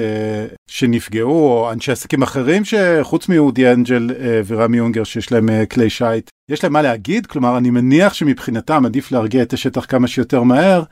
שנפגעו 0.66 1.30
או 1.30 1.72
אנשי 1.72 1.92
עסקים 1.92 2.22
אחרים 2.22 2.62
שחוץ 2.64 3.28
מאודי 3.28 3.72
אנג'ל 3.72 4.10
ורמי 4.46 4.76
יונגר 4.76 5.04
שיש 5.04 5.32
להם 5.32 5.48
כלי 5.66 5.90
שיט 5.90 6.30
יש 6.50 6.64
להם 6.64 6.72
מה 6.72 6.82
להגיד? 6.82 7.26
כלומר, 7.26 7.58
אני 7.58 7.70
מניח 7.70 8.14
שמבחינתם 8.14 8.86
עדיף 8.86 9.12
להרגיע 9.12 9.42
את 9.42 9.52
השטח 9.52 9.84
כמה 9.84 10.08
שיותר 10.08 10.42
מהר. 10.42 10.82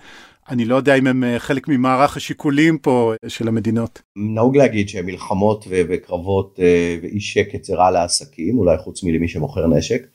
אני 0.50 0.64
לא 0.64 0.76
יודע 0.76 0.94
אם 0.94 1.06
הם 1.06 1.24
אה, 1.24 1.38
חלק 1.38 1.68
ממערך 1.68 2.16
השיקולים 2.16 2.78
פה 2.78 3.12
אה, 3.24 3.28
של 3.28 3.48
המדינות. 3.48 4.02
נהוג 4.16 4.56
להגיד 4.56 4.88
שמלחמות 4.88 5.64
וקרבות 5.70 6.60
אה, 6.62 6.96
ואי 7.02 7.20
שקט 7.20 7.64
זה 7.64 7.74
רע 7.74 7.90
לעסקים, 7.90 8.58
אולי 8.58 8.78
חוץ 8.78 9.04
מלמי 9.04 9.28
שמוכר 9.28 9.66
נשק. 9.66 10.06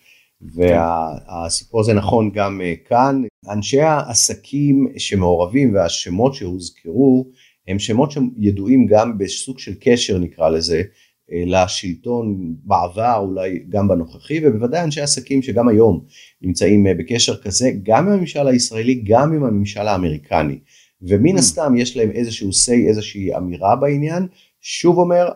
והסיפור 0.55 1.79
הזה 1.81 1.93
נכון 1.93 2.31
גם 2.33 2.61
כאן. 2.89 3.23
אנשי 3.49 3.81
העסקים 3.81 4.87
שמעורבים 4.97 5.73
והשמות 5.75 6.33
שהוזכרו 6.33 7.27
הם 7.67 7.79
שמות 7.79 8.11
שידועים 8.11 8.85
גם 8.85 9.17
בסוג 9.17 9.59
של 9.59 9.73
קשר 9.79 10.17
נקרא 10.17 10.49
לזה 10.49 10.83
אה, 11.31 11.43
לשלטון 11.45 12.55
בעבר 12.63 13.17
אולי 13.17 13.59
גם 13.69 13.87
בנוכחי 13.87 14.47
ובוודאי 14.47 14.83
אנשי 14.83 15.01
עסקים 15.01 15.41
שגם 15.41 15.67
היום 15.67 16.05
נמצאים 16.41 16.87
אה, 16.87 16.93
בקשר 16.93 17.41
כזה 17.41 17.71
גם 17.83 18.07
עם 18.07 18.13
הממשל 18.13 18.47
הישראלי 18.47 19.03
גם 19.05 19.33
עם 19.33 19.43
הממשל 19.43 19.87
האמריקני 19.87 20.59
ומן 21.01 21.35
mm. 21.35 21.39
הסתם 21.39 21.73
יש 21.77 21.97
להם 21.97 22.11
איזשהו 22.11 22.49
say 22.49 22.87
איזושהי 22.87 23.35
אמירה 23.35 23.75
בעניין 23.75 24.27
שוב 24.65 24.97
אומר 24.97 25.29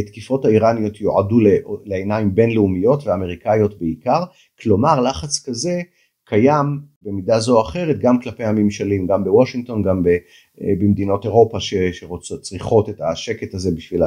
התקיפות 0.00 0.44
האיראניות 0.44 1.00
יועדו 1.00 1.38
לעיניים 1.84 2.34
בינלאומיות 2.34 3.06
ואמריקאיות 3.06 3.78
בעיקר 3.78 4.24
כלומר 4.60 5.00
לחץ 5.00 5.48
כזה 5.48 5.80
קיים 6.24 6.80
במידה 7.02 7.40
זו 7.40 7.56
או 7.56 7.62
אחרת 7.62 7.98
גם 7.98 8.20
כלפי 8.20 8.44
הממשלים 8.44 9.06
גם 9.06 9.24
בוושינגטון 9.24 9.82
גם 9.82 10.02
אה, 10.06 10.16
במדינות 10.80 11.24
אירופה 11.24 11.58
שצריכות 11.60 12.88
את 12.88 13.00
השקט 13.00 13.54
הזה 13.54 13.70
בשביל 13.76 14.02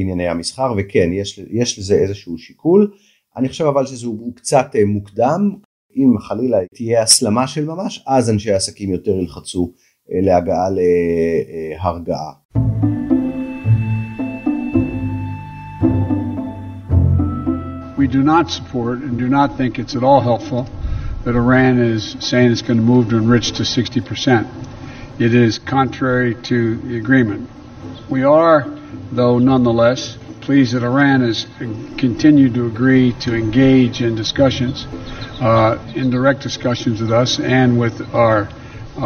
ענייני 0.00 0.28
המסחר 0.28 0.72
וכן 0.76 1.12
יש, 1.12 1.40
יש 1.50 1.78
לזה 1.78 1.94
איזשהו 1.94 2.38
שיקול 2.38 2.92
אני 3.36 3.48
חושב 3.48 3.64
אבל 3.64 3.86
שזה 3.86 4.06
קצת 4.36 4.66
אה, 4.74 4.84
מוקדם 4.84 5.54
אם 5.96 6.18
חלילה 6.18 6.58
תהיה 6.74 7.02
הסלמה 7.02 7.46
של 7.46 7.64
ממש 7.64 8.04
אז 8.06 8.30
אנשי 8.30 8.52
העסקים 8.52 8.90
יותר 8.90 9.18
ילחצו 9.18 9.72
אה, 10.12 10.20
להגעה 10.20 10.68
להרגעה. 10.70 12.32
Do 18.12 18.22
not 18.22 18.50
support 18.50 18.98
and 18.98 19.18
do 19.18 19.28
not 19.28 19.56
think 19.56 19.78
it's 19.78 19.96
at 19.96 20.04
all 20.04 20.20
helpful 20.20 20.68
that 21.24 21.34
Iran 21.34 21.78
is 21.78 22.16
saying 22.20 22.52
it's 22.52 22.62
going 22.62 22.76
to 22.76 22.84
move 22.84 23.08
to 23.10 23.16
enrich 23.16 23.52
to 23.52 23.64
60 23.64 24.00
percent. 24.02 24.46
it 25.18 25.34
is 25.34 25.58
contrary 25.58 26.34
to 26.42 26.76
the 26.76 26.98
agreement. 26.98 27.48
We 28.10 28.22
are, 28.24 28.64
though, 29.12 29.38
nonetheless, 29.38 30.18
pleased 30.42 30.74
that 30.74 30.82
Iran 30.82 31.22
has 31.22 31.46
continued 31.98 32.54
to 32.54 32.66
agree 32.66 33.14
to 33.20 33.34
engage 33.34 34.02
in 34.02 34.14
discussions, 34.14 34.86
uh, 35.40 35.78
in 35.94 36.10
direct 36.10 36.42
discussions 36.42 37.00
with 37.00 37.12
us 37.12 37.38
and 37.38 37.78
with 37.78 38.00
our 38.14 38.48
our, 38.96 39.02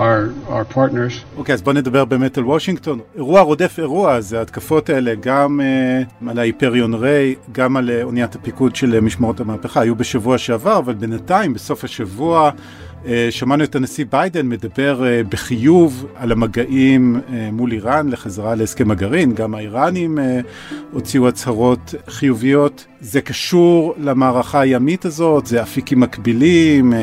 our 0.49 0.75
partners. 0.75 1.15
אוקיי, 1.37 1.53
okay, 1.53 1.55
אז 1.55 1.63
בוא 1.63 1.73
נדבר 1.73 2.05
באמת 2.05 2.39
על 2.39 2.45
וושינגטון. 2.45 3.01
אירוע 3.17 3.41
רודף 3.41 3.75
אירוע, 3.79 4.21
זה 4.21 4.39
ההתקפות 4.39 4.91
האלה, 4.91 5.15
גם 5.21 5.61
uh, 5.61 6.31
על 6.31 6.39
ההיפריון 6.39 6.95
ריי, 6.95 7.35
גם 7.53 7.77
על 7.77 7.91
uh, 7.91 8.05
אוניית 8.05 8.35
הפיקוד 8.35 8.77
של 8.77 8.99
uh, 8.99 9.01
משמרות 9.01 9.41
המהפכה, 9.41 9.81
היו 9.81 9.95
בשבוע 9.95 10.39
שעבר, 10.39 10.79
אבל 10.79 10.95
בינתיים, 10.95 11.55
בסוף 11.55 11.85
השבוע, 11.85 12.51
uh, 13.05 13.09
שמענו 13.31 13.65
את 13.65 13.75
הנשיא 13.75 14.05
ביידן 14.11 14.49
מדבר 14.49 15.03
uh, 15.03 15.29
בחיוב 15.29 16.07
על 16.15 16.33
המגעים 16.33 17.21
uh, 17.29 17.33
מול 17.53 17.73
איראן 17.73 18.09
לחזרה 18.09 18.55
להסכם 18.55 18.91
הגרעין, 18.91 19.35
גם 19.35 19.55
האיראנים 19.55 20.19
uh, 20.19 20.23
הוציאו 20.93 21.29
הצהרות 21.29 21.95
חיוביות. 22.09 22.87
זה 23.01 23.21
קשור 23.21 23.95
למערכה 23.99 24.61
הימית 24.61 25.05
הזאת, 25.05 25.47
זה 25.47 25.63
אפיקים 25.63 26.01
מקבילים. 26.01 26.93
Uh, 26.93 26.97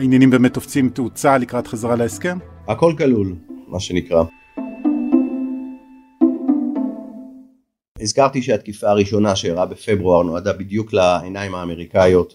העניינים 0.00 0.30
באמת 0.30 0.54
תופסים 0.54 0.88
תאוצה 0.88 1.38
לקראת 1.38 1.66
חזרה 1.66 1.96
להסכם? 1.96 2.38
הכל 2.68 2.94
כלול, 2.98 3.36
מה 3.68 3.80
שנקרא. 3.80 4.24
הזכרתי 8.00 8.42
שהתקיפה 8.42 8.88
הראשונה 8.88 9.36
שאירעה 9.36 9.66
בפברואר 9.66 10.22
נועדה 10.22 10.52
בדיוק 10.52 10.92
לעיניים 10.92 11.54
האמריקאיות 11.54 12.34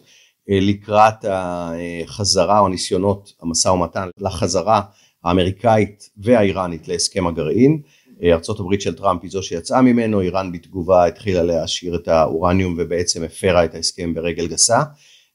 אה, 0.50 0.60
לקראת 0.62 1.26
החזרה 1.30 2.60
או 2.60 2.68
ניסיונות 2.68 3.34
המשא 3.42 3.70
ומתן 3.70 4.10
לחזרה 4.20 4.82
האמריקאית 5.24 6.10
והאיראנית 6.18 6.88
להסכם 6.88 7.28
הגרעין. 7.28 7.82
אה, 8.24 8.38
הברית 8.60 8.82
של 8.82 8.96
טראמפ 8.96 9.20
היא 9.24 9.32
זו 9.32 9.44
שיצאה 9.44 9.82
ממנו, 9.82 10.22
איראן 10.22 10.52
בתגובה 10.52 11.06
התחילה 11.06 11.44
להשאיר 11.44 11.96
את 11.96 12.08
האורניום 12.08 12.76
ובעצם 12.78 13.24
הפרה 13.24 13.66
את 13.66 13.76
ההסכם 13.76 14.14
ברגל 14.14 14.48
גסה. 14.48 14.80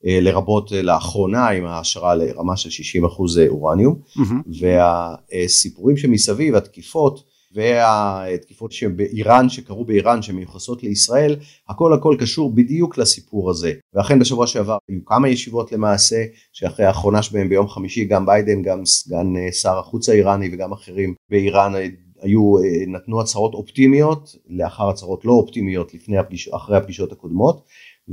אה, 0.07 0.21
לרבות 0.21 0.73
אה, 0.73 0.83
לאחרונה 0.83 1.49
עם 1.49 1.66
ההשערה 1.66 2.14
לרמה 2.14 2.57
של 2.57 2.71
60 2.71 3.04
אחוז 3.04 3.38
אה, 3.38 3.49
אורניום. 3.49 3.99
mm-hmm. 4.16 4.61
והסיפורים 4.61 5.97
שמסביב 5.97 6.54
התקיפות 6.54 7.30
והתקיפות 7.54 8.73
שבאיראן 8.73 9.49
שקרו 9.49 9.85
באיראן 9.85 10.23
שמיוחסות 10.23 10.83
לישראל 10.83 11.37
הכל 11.69 11.92
הכל 11.92 12.16
קשור 12.21 12.54
בדיוק 12.54 12.99
לסיפור 12.99 13.50
הזה. 13.50 13.73
ואכן 13.95 14.19
בשבוע 14.19 14.47
שעבר 14.47 14.78
היו 14.88 15.04
כמה 15.04 15.28
ישיבות 15.28 15.73
למעשה 15.73 16.25
שאחרי 16.52 16.87
האחרונה 16.87 17.23
שבהם 17.23 17.49
ביום 17.49 17.69
חמישי 17.69 18.04
גם 18.04 18.26
ביידן 18.26 18.62
גם 18.62 18.87
סגן 18.87 19.26
שר 19.52 19.78
החוץ 19.78 20.09
האיראני 20.09 20.50
וגם 20.52 20.73
אחרים 20.73 21.14
באיראן 21.30 21.73
היו 22.21 22.54
נתנו 22.87 23.21
הצהרות 23.21 23.54
אופטימיות 23.54 24.37
לאחר 24.49 24.88
הצהרות 24.88 25.25
לא 25.25 25.33
אופטימיות 25.33 25.95
לפני 25.95 26.19
הפגיש, 26.19 26.49
אחרי 26.49 26.76
הפגישות 26.76 27.12
הקודמות 27.12 27.64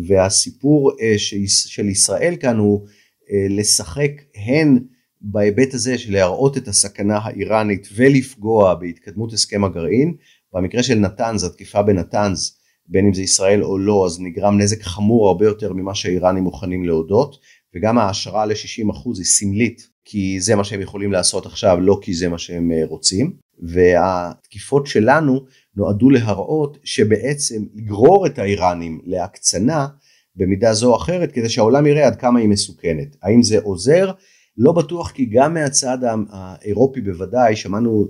והסיפור 0.08 0.92
אה, 1.02 1.14
של 1.48 1.90
ישראל 1.90 2.36
כאן 2.40 2.58
הוא 2.58 2.88
אה, 3.32 3.46
לשחק 3.50 4.12
הן 4.36 4.80
בהיבט 5.22 5.74
הזה 5.74 5.98
של 5.98 6.14
להראות 6.14 6.58
את 6.58 6.68
הסכנה 6.68 7.18
האיראנית 7.18 7.88
ולפגוע 7.96 8.74
בהתקדמות 8.76 9.34
הסכם 9.34 9.64
הגרעין. 9.64 10.16
במקרה 10.54 10.84
של 10.84 10.96
נתנז 10.96 11.44
התקיפה 11.44 11.82
בנתנז 11.82 12.58
בין 12.88 13.06
אם 13.06 13.14
זה 13.14 13.22
ישראל 13.22 13.64
או 13.64 13.78
לא 13.78 14.06
אז 14.06 14.20
נגרם 14.20 14.58
נזק 14.58 14.82
חמור 14.82 15.28
הרבה 15.28 15.46
יותר 15.46 15.74
ממה 15.74 15.96
שהאיראנים 15.96 16.44
מוכנים 16.44 16.86
להודות. 16.86 17.36
וגם 17.76 17.98
ההשערה 17.98 18.46
ל-60% 18.46 19.18
היא 19.18 19.26
סמלית 19.26 19.90
כי 20.06 20.40
זה 20.40 20.56
מה 20.56 20.64
שהם 20.64 20.82
יכולים 20.82 21.12
לעשות 21.12 21.46
עכשיו 21.46 21.80
לא 21.80 22.00
כי 22.02 22.14
זה 22.14 22.30
מה 22.30 22.38
שהם 22.38 22.72
אה, 22.72 22.86
רוצים 22.86 23.32
והתקיפות 23.60 24.88
שלנו 24.88 25.46
נועדו 25.76 26.10
להראות 26.10 26.78
שבעצם 26.84 27.64
לגרור 27.76 28.26
את 28.26 28.40
האיראנים 28.40 29.02
להקצנה 29.06 29.88
במידה 30.36 30.74
זו 30.74 30.92
או 30.92 30.98
אחרת 30.98 31.32
כדי 31.32 31.50
שהעולם 31.50 31.86
יראה 31.86 32.08
עד 32.08 32.16
כמה 32.16 32.40
היא 32.40 32.50
מסוכנת. 32.50 33.16
האם 33.22 33.44
זה 33.44 33.60
עוזר? 33.64 34.12
לא 34.58 34.72
בטוח 34.72 35.12
כי 35.12 35.26
גם 35.26 35.54
מהצד 35.54 35.98
האירופי 36.30 37.02
בוודאי 37.02 37.56
שמענו, 37.56 38.08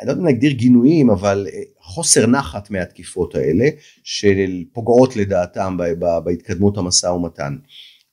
אני 0.00 0.06
לא 0.06 0.12
יודע 0.12 0.22
אם 0.22 0.26
להגדיר 0.26 0.52
גינויים 0.52 1.10
אבל 1.10 1.46
אה, 1.52 1.60
חוסר 1.80 2.26
נחת 2.26 2.70
מהתקיפות 2.70 3.34
האלה 3.34 3.68
של 4.04 4.64
פוגעות 4.72 5.16
לדעתם 5.16 5.76
בהתקדמות 6.24 6.78
המשא 6.78 7.06
ומתן. 7.06 7.56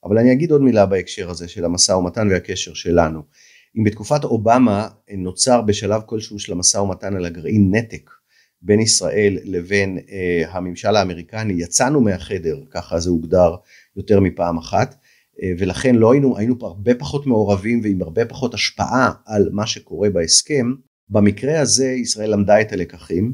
אבל 0.04 0.18
אני 0.18 0.32
אגיד 0.32 0.52
עוד 0.52 0.62
מילה 0.62 0.86
בהקשר 0.86 1.30
הזה 1.30 1.48
של 1.48 1.66
המשא 1.66 1.92
ומתן 1.92 2.28
והקשר 2.32 2.74
שלנו. 2.74 3.22
אם 3.80 3.84
בתקופת 3.84 4.24
אובמה 4.24 4.88
נוצר 5.18 5.62
בשלב 5.62 6.02
כלשהו 6.06 6.40
של 6.40 6.52
המשא 6.52 6.78
ומתן 6.78 7.16
על 7.16 7.26
הגרעין 7.26 7.76
נתק 7.76 8.10
בין 8.62 8.80
ישראל 8.80 9.38
לבין 9.44 10.00
אה, 10.12 10.44
הממשל 10.50 10.96
האמריקני. 10.96 11.54
יצאנו 11.54 12.02
מהחדר 12.02 12.60
ככה 12.72 13.00
זה 13.00 13.10
הוגדר 13.10 13.56
יותר 13.98 14.20
מפעם 14.20 14.58
אחת 14.58 14.96
אה, 15.44 15.52
ולכן 15.58 15.96
לא 15.96 16.12
היינו 16.12 16.38
היינו 16.38 16.56
הרבה 16.62 16.96
פחות 16.96 17.28
מעורבים 17.28 17.82
ועם 17.84 18.02
הרבה 18.02 18.26
פחות 18.26 18.54
השפעה 18.54 19.12
על 19.26 19.50
מה 19.52 19.68
שקורה 19.68 20.10
בהסכם. 20.10 20.74
במקרה 21.10 21.60
הזה 21.60 21.88
ישראל 21.88 22.34
למדה 22.34 22.62
את 22.62 22.74
הלקחים 22.74 23.34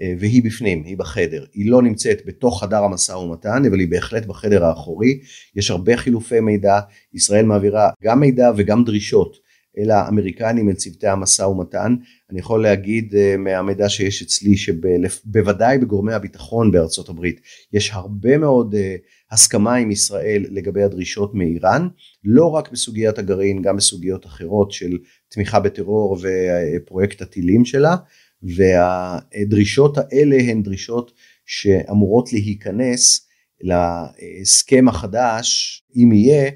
אה, 0.00 0.14
והיא 0.18 0.44
בפנים 0.44 0.84
היא 0.84 0.96
בחדר. 0.96 1.44
היא 1.52 1.70
לא 1.70 1.82
נמצאת 1.82 2.18
בתוך 2.26 2.62
חדר 2.62 2.84
המשא 2.84 3.12
ומתן 3.12 3.62
אבל 3.70 3.78
היא 3.78 3.88
בהחלט 3.90 4.26
בחדר 4.26 4.64
האחורי. 4.64 5.20
יש 5.56 5.70
הרבה 5.70 5.96
חילופי 5.96 6.40
מידע. 6.40 6.80
ישראל 7.14 7.44
מעבירה 7.44 7.90
גם 8.02 8.20
מידע 8.20 8.50
וגם 8.56 8.84
דרישות 8.84 9.41
אל 9.78 9.90
האמריקנים 9.90 10.68
אל 10.68 10.74
צוותי 10.74 11.06
המשא 11.06 11.42
ומתן. 11.42 11.94
אני 12.30 12.38
יכול 12.38 12.62
להגיד 12.62 13.12
uh, 13.14 13.36
מהמידע 13.38 13.88
שיש 13.88 14.22
אצלי 14.22 14.56
שבוודאי 14.56 15.78
בגורמי 15.78 16.12
הביטחון 16.12 16.70
בארצות 16.70 17.08
הברית 17.08 17.40
יש 17.72 17.90
הרבה 17.92 18.38
מאוד 18.38 18.74
uh, 18.74 18.78
הסכמה 19.30 19.74
עם 19.74 19.90
ישראל 19.90 20.46
לגבי 20.50 20.82
הדרישות 20.82 21.34
מאיראן 21.34 21.88
לא 22.24 22.46
רק 22.46 22.72
בסוגיית 22.72 23.18
הגרעין 23.18 23.62
גם 23.62 23.76
בסוגיות 23.76 24.26
אחרות 24.26 24.72
של 24.72 24.98
תמיכה 25.28 25.60
בטרור 25.60 26.18
ופרויקט 26.76 27.22
הטילים 27.22 27.64
שלה 27.64 27.96
והדרישות 28.42 29.98
האלה 29.98 30.36
הן 30.36 30.62
דרישות 30.62 31.12
שאמורות 31.46 32.32
להיכנס 32.32 33.28
להסכם 33.60 34.88
החדש 34.88 35.82
אם 35.96 36.12
יהיה 36.12 36.50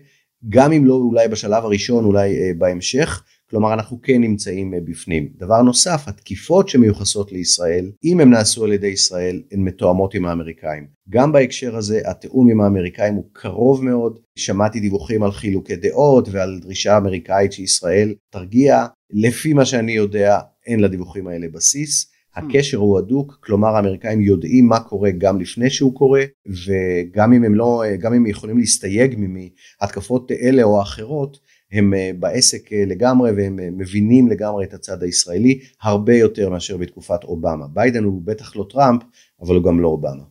גם 0.49 0.73
אם 0.73 0.85
לא 0.85 0.95
אולי 0.95 1.29
בשלב 1.29 1.65
הראשון 1.65 2.05
אולי 2.05 2.39
אה, 2.39 2.51
בהמשך 2.59 3.23
כלומר 3.51 3.73
אנחנו 3.73 4.03
כן 4.03 4.21
נמצאים 4.21 4.75
אה, 4.75 4.79
בפנים. 4.85 5.29
דבר 5.37 5.63
נוסף 5.63 6.05
התקיפות 6.07 6.69
שמיוחסות 6.69 7.33
לישראל 7.33 7.91
אם 8.05 8.21
הם 8.21 8.31
נעשו 8.31 8.65
על 8.65 8.73
ידי 8.73 8.87
ישראל 8.87 9.43
הן 9.53 9.61
מתואמות 9.61 10.15
עם 10.15 10.25
האמריקאים. 10.25 10.87
גם 11.11 11.33
בהקשר 11.33 11.77
הזה 11.77 12.01
התיאום 12.05 12.51
עם 12.51 12.61
האמריקאים 12.61 13.15
הוא 13.15 13.25
קרוב 13.33 13.85
מאוד 13.85 14.19
שמעתי 14.39 14.81
דיווחים 14.81 15.23
על 15.23 15.33
חילוקי 15.33 15.77
דעות 15.77 16.29
ועל 16.31 16.59
דרישה 16.63 16.97
אמריקאית 16.97 17.53
שישראל 17.53 18.15
תרגיע 18.31 18.87
לפי 19.11 19.53
מה 19.53 19.65
שאני 19.65 19.93
יודע 19.93 20.39
אין 20.67 20.81
לדיווחים 20.81 21.27
האלה 21.27 21.47
בסיס 21.53 22.11
הקשר 22.37 22.79
הוא 22.79 22.99
הדוק, 22.99 23.39
כלומר 23.41 23.77
האמריקאים 23.77 24.21
יודעים 24.21 24.67
מה 24.67 24.81
קורה 24.81 25.11
גם 25.11 25.41
לפני 25.41 25.71
שהוא 25.71 25.95
קורה, 25.95 26.23
וגם 26.47 27.33
אם 27.33 27.45
הם 27.45 27.55
לא, 27.55 27.83
גם 27.99 28.13
אם 28.13 28.21
הם 28.21 28.27
יכולים 28.27 28.59
להסתייג 28.59 29.17
מהתקפות 29.19 30.33
אלה 30.33 30.63
או 30.63 30.83
אחרות, 30.83 31.39
הם 31.73 31.95
אה, 31.95 32.11
בעסק 32.19 32.73
אה, 32.73 32.85
לגמרי 32.87 33.31
והם 33.31 33.61
אה, 33.61 33.69
מבינים 33.73 34.29
לגמרי 34.29 34.65
את 34.65 34.75
הצד 34.75 35.03
הישראלי 35.03 35.59
הרבה 35.83 36.15
יותר 36.15 36.51
מאשר 36.51 36.77
בתקופת 36.77 37.25
אובמה. 37.25 37.67
ביידן 37.73 38.05
הוא 38.05 38.23
בטח 38.25 38.57
לא 38.57 38.67
טראמפ, 38.71 39.03
אבל 39.43 39.55
הוא 39.55 39.65
גם 39.65 39.81
לא 39.81 39.89
אובמה. 39.89 40.23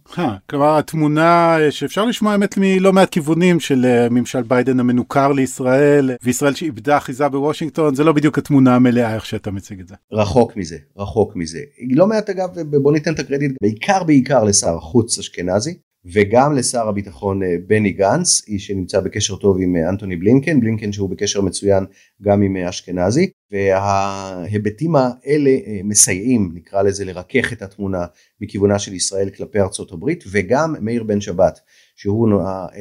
כלומר 0.49 0.77
התמונה 0.77 1.57
שאפשר 1.69 2.05
לשמוע 2.05 2.31
האמת 2.31 2.57
מלא 2.57 2.93
מעט 2.93 3.09
כיוונים 3.09 3.59
של 3.59 4.07
ממשל 4.11 4.41
ביידן 4.41 4.79
המנוכר 4.79 5.31
לישראל 5.31 6.11
וישראל 6.23 6.53
שאיבדה 6.53 6.97
אחיזה 6.97 7.29
בוושינגטון 7.29 7.95
זה 7.95 8.03
לא 8.03 8.11
בדיוק 8.11 8.37
התמונה 8.37 8.75
המלאה 8.75 9.15
איך 9.15 9.25
שאתה 9.25 9.51
מציג 9.51 9.79
את 9.79 9.87
זה. 9.87 9.95
רחוק 10.11 10.57
מזה 10.57 10.77
רחוק 10.97 11.35
מזה 11.35 11.59
לא 11.95 12.07
מעט 12.07 12.29
אגב 12.29 12.49
בוא 12.81 12.91
ניתן 12.91 13.13
את 13.13 13.19
הקרדיט 13.19 13.51
בעיקר 13.61 14.03
בעיקר 14.03 14.43
לשר 14.43 14.75
החוץ 14.77 15.19
אשכנזי 15.19 15.73
וגם 16.13 16.55
לשר 16.55 16.87
הביטחון 16.87 17.43
אה, 17.43 17.55
בני 17.67 17.91
גנץ, 17.91 18.41
איש 18.47 18.67
שנמצא 18.67 18.99
בקשר 18.99 19.35
טוב 19.35 19.57
עם 19.61 19.75
אה, 19.75 19.89
אנטוני 19.89 20.15
בלינקן, 20.15 20.59
בלינקן 20.59 20.91
שהוא 20.91 21.09
בקשר 21.09 21.41
מצוין 21.41 21.85
גם 22.21 22.41
עם 22.41 22.57
אה, 22.57 22.69
אשכנזי, 22.69 23.29
וההיבטים 23.51 24.95
האלה 24.95 25.51
מסייעים, 25.83 26.51
נקרא 26.53 26.81
לזה, 26.81 27.05
לרכך 27.05 27.53
את 27.53 27.61
התמונה 27.61 28.05
מכיוונה 28.41 28.79
של 28.79 28.93
ישראל 28.93 29.29
כלפי 29.29 29.59
ארצות 29.59 29.91
הברית, 29.91 30.23
וגם 30.31 30.75
מאיר 30.81 31.03
בן 31.03 31.21
שבת, 31.21 31.59
שהוא 31.95 32.27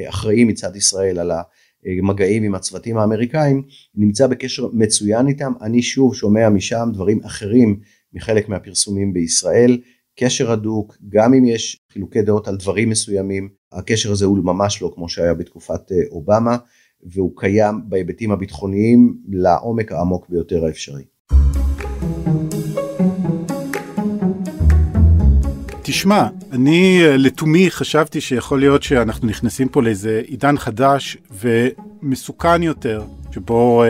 אחראי 0.08 0.44
מצד 0.44 0.76
ישראל 0.76 1.18
על 1.18 1.32
המגעים 1.84 2.42
עם 2.42 2.54
הצוותים 2.54 2.98
האמריקאים, 2.98 3.62
נמצא 3.94 4.26
בקשר 4.26 4.68
מצוין 4.72 5.28
איתם, 5.28 5.52
אני 5.62 5.82
שוב 5.82 6.14
שומע 6.14 6.48
משם 6.48 6.88
דברים 6.92 7.20
אחרים 7.24 7.80
מחלק 8.12 8.48
מהפרסומים 8.48 9.12
בישראל, 9.12 9.78
קשר 10.16 10.52
הדוק, 10.52 10.96
גם 11.08 11.34
אם 11.34 11.44
יש 11.44 11.80
חילוקי 11.92 12.22
דעות 12.22 12.48
על 12.48 12.56
דברים 12.56 12.90
מסוימים, 12.90 13.48
הקשר 13.72 14.12
הזה 14.12 14.24
הוא 14.24 14.38
ממש 14.38 14.82
לא 14.82 14.92
כמו 14.94 15.08
שהיה 15.08 15.34
בתקופת 15.34 15.92
אה, 15.92 15.96
אובמה, 16.10 16.56
והוא 17.02 17.32
קיים 17.36 17.80
בהיבטים 17.88 18.30
הביטחוניים 18.30 19.16
לעומק 19.28 19.92
העמוק 19.92 20.28
ביותר 20.28 20.64
האפשרי. 20.64 21.02
תשמע, 25.82 26.28
אני 26.52 27.00
אה, 27.04 27.16
לתומי 27.16 27.70
חשבתי 27.70 28.20
שיכול 28.20 28.60
להיות 28.60 28.82
שאנחנו 28.82 29.28
נכנסים 29.28 29.68
פה 29.68 29.82
לאיזה 29.82 30.22
עידן 30.26 30.58
חדש 30.58 31.16
ומסוכן 31.30 32.62
יותר 32.62 33.04
שבו 33.34 33.84
אה, 33.84 33.88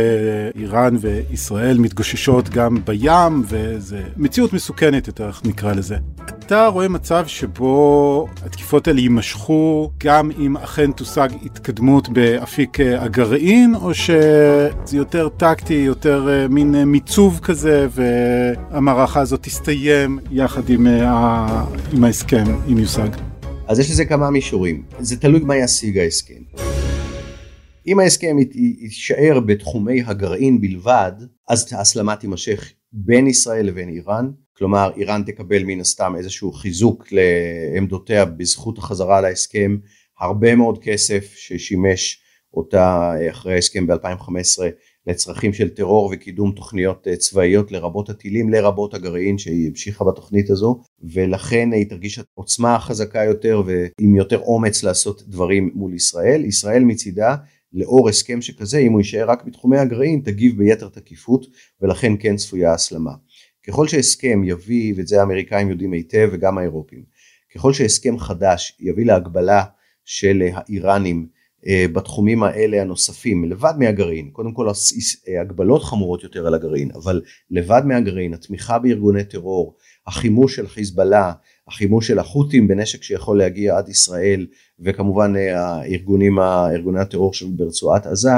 איראן 0.61 0.97
וישראל 1.01 1.79
מתגוששות 1.79 2.49
גם 2.49 2.79
בים, 2.85 3.43
וזה 3.49 4.03
מציאות 4.17 4.53
מסוכנת 4.53 5.07
יותר, 5.07 5.27
איך 5.27 5.43
נקרא 5.45 5.73
לזה. 5.73 5.97
אתה 6.39 6.67
רואה 6.67 6.89
מצב 6.89 7.27
שבו 7.27 8.27
התקיפות 8.47 8.89
האלה 8.89 9.01
יימשכו 9.01 9.91
גם 10.05 10.31
אם 10.39 10.57
אכן 10.57 10.93
תושג 10.93 11.29
התקדמות 11.45 12.09
באפיק 12.09 12.81
אה, 12.81 13.03
הגרעין, 13.03 13.75
או 13.75 13.95
שזה 13.95 14.97
יותר 14.97 15.29
טקטי, 15.29 15.75
יותר 15.75 16.29
אה, 16.29 16.49
מין 16.49 16.85
מיצוב 16.85 17.41
כזה, 17.43 17.87
והמערכה 17.91 19.21
הזאת 19.21 19.43
תסתיים 19.43 20.19
יחד 20.31 20.71
עם, 20.71 20.87
עם 21.93 22.05
ההסכם, 22.05 22.45
אם 22.73 22.79
יושג? 22.79 23.09
אז 23.69 23.79
יש 23.79 23.91
לזה 23.91 24.05
כמה 24.05 24.31
מישורים. 24.31 24.83
זה 24.99 25.17
תלוי 25.17 25.41
מה 25.41 25.57
ישיג 25.57 25.99
ההסכם. 25.99 26.84
אם 27.87 27.99
ההסכם 28.01 28.37
יישאר 28.55 29.41
בתחומי 29.41 30.03
הגרעין 30.07 30.61
בלבד, 30.61 31.13
אז 31.49 31.73
ההסלמה 31.73 32.17
תימשך 32.17 32.73
בין 32.93 33.27
ישראל 33.27 33.67
לבין 33.67 33.89
איראן, 33.89 34.31
כלומר 34.57 34.91
איראן 34.97 35.23
תקבל 35.27 35.65
מן 35.65 35.81
הסתם 35.81 36.15
איזשהו 36.19 36.53
חיזוק 36.53 37.07
לעמדותיה 37.13 38.25
בזכות 38.25 38.79
החזרה 38.79 39.21
להסכם, 39.21 39.77
הרבה 40.21 40.55
מאוד 40.55 40.79
כסף 40.83 41.33
ששימש 41.37 42.21
אותה 42.55 43.13
אחרי 43.31 43.55
ההסכם 43.55 43.87
ב-2015 43.87 44.63
לצרכים 45.07 45.53
של 45.53 45.69
טרור 45.69 46.11
וקידום 46.13 46.53
תוכניות 46.53 47.07
צבאיות 47.19 47.73
לרבות 47.73 48.11
הטילים, 48.11 48.51
לרבות 48.51 48.95
הגרעין 48.95 49.39
שהיא 49.39 49.69
המשיכה 49.69 50.05
בתוכנית 50.05 50.51
הזו. 50.51 50.81
ולכן 51.03 51.73
היא 51.73 51.89
תרגיש 51.89 52.21
עוצמה 52.35 52.79
חזקה 52.79 53.25
יותר 53.25 53.63
ועם 53.67 54.17
יותר 54.17 54.39
אומץ 54.39 54.83
לעשות 54.83 55.23
דברים 55.29 55.71
מול 55.75 55.95
ישראל. 55.95 56.45
ישראל 56.45 56.85
מצידה 56.85 57.37
לאור 57.75 58.09
הסכם 58.09 58.41
שכזה 58.41 58.79
אם 58.79 58.93
הוא 58.93 59.01
יישאר 59.01 59.31
רק 59.31 59.45
בתחומי 59.45 59.79
הגרעין 59.79 60.21
תגיב 60.25 60.59
ביתר 60.59 60.89
תקיפות 60.89 61.47
ולכן 61.81 62.13
כן 62.21 62.37
צפויה 62.37 62.73
הסלמה. 62.73 63.13
ככל 63.67 63.89
שהסכם 63.89 64.43
יביא 64.45 64.95
ואת 64.97 65.07
זה 65.07 65.21
האמריקאים 65.21 65.71
יודעים 65.71 65.93
היטב 65.93 66.29
וגם 66.33 66.59
האירופים 66.59 67.03
ככל 67.55 67.73
שהסכם 67.73 68.19
חדש 68.19 68.77
יביא 68.81 69.07
להגבלה 69.07 69.65
של 70.05 70.43
האיראנים 70.53 71.27
אה, 71.67 71.87
בתחומים 71.93 72.43
האלה 72.43 72.83
הנוספים 72.83 73.45
לבד 73.45 73.75
מהגרעין 73.79 74.31
קודם 74.31 74.53
כל 74.53 74.69
הגבלות 75.41 75.83
חמורות 75.83 76.23
יותר 76.23 76.47
על 76.47 76.55
הגרעין 76.55 76.91
אבל 76.95 77.23
לבד 77.51 77.83
מהגרעין 77.85 78.35
התמיכה 78.35 78.79
בארגוני 78.79 79.25
טרור 79.25 79.77
החימוש 80.07 80.57
של 80.57 80.69
חיזבאללה 80.69 81.33
החימוש 81.69 82.07
של 82.07 82.19
החות'ים 82.19 82.69
בנשק 82.69 83.03
שיכול 83.03 83.39
להגיע 83.39 83.77
עד 83.77 83.89
ישראל 83.89 84.47
וכמובן 84.81 85.37
אה, 85.37 85.61
הארגונים, 85.61 86.39
ארגוני 86.39 87.01
הטרור 87.01 87.33
ברצועת 87.57 88.07
עזה, 88.07 88.31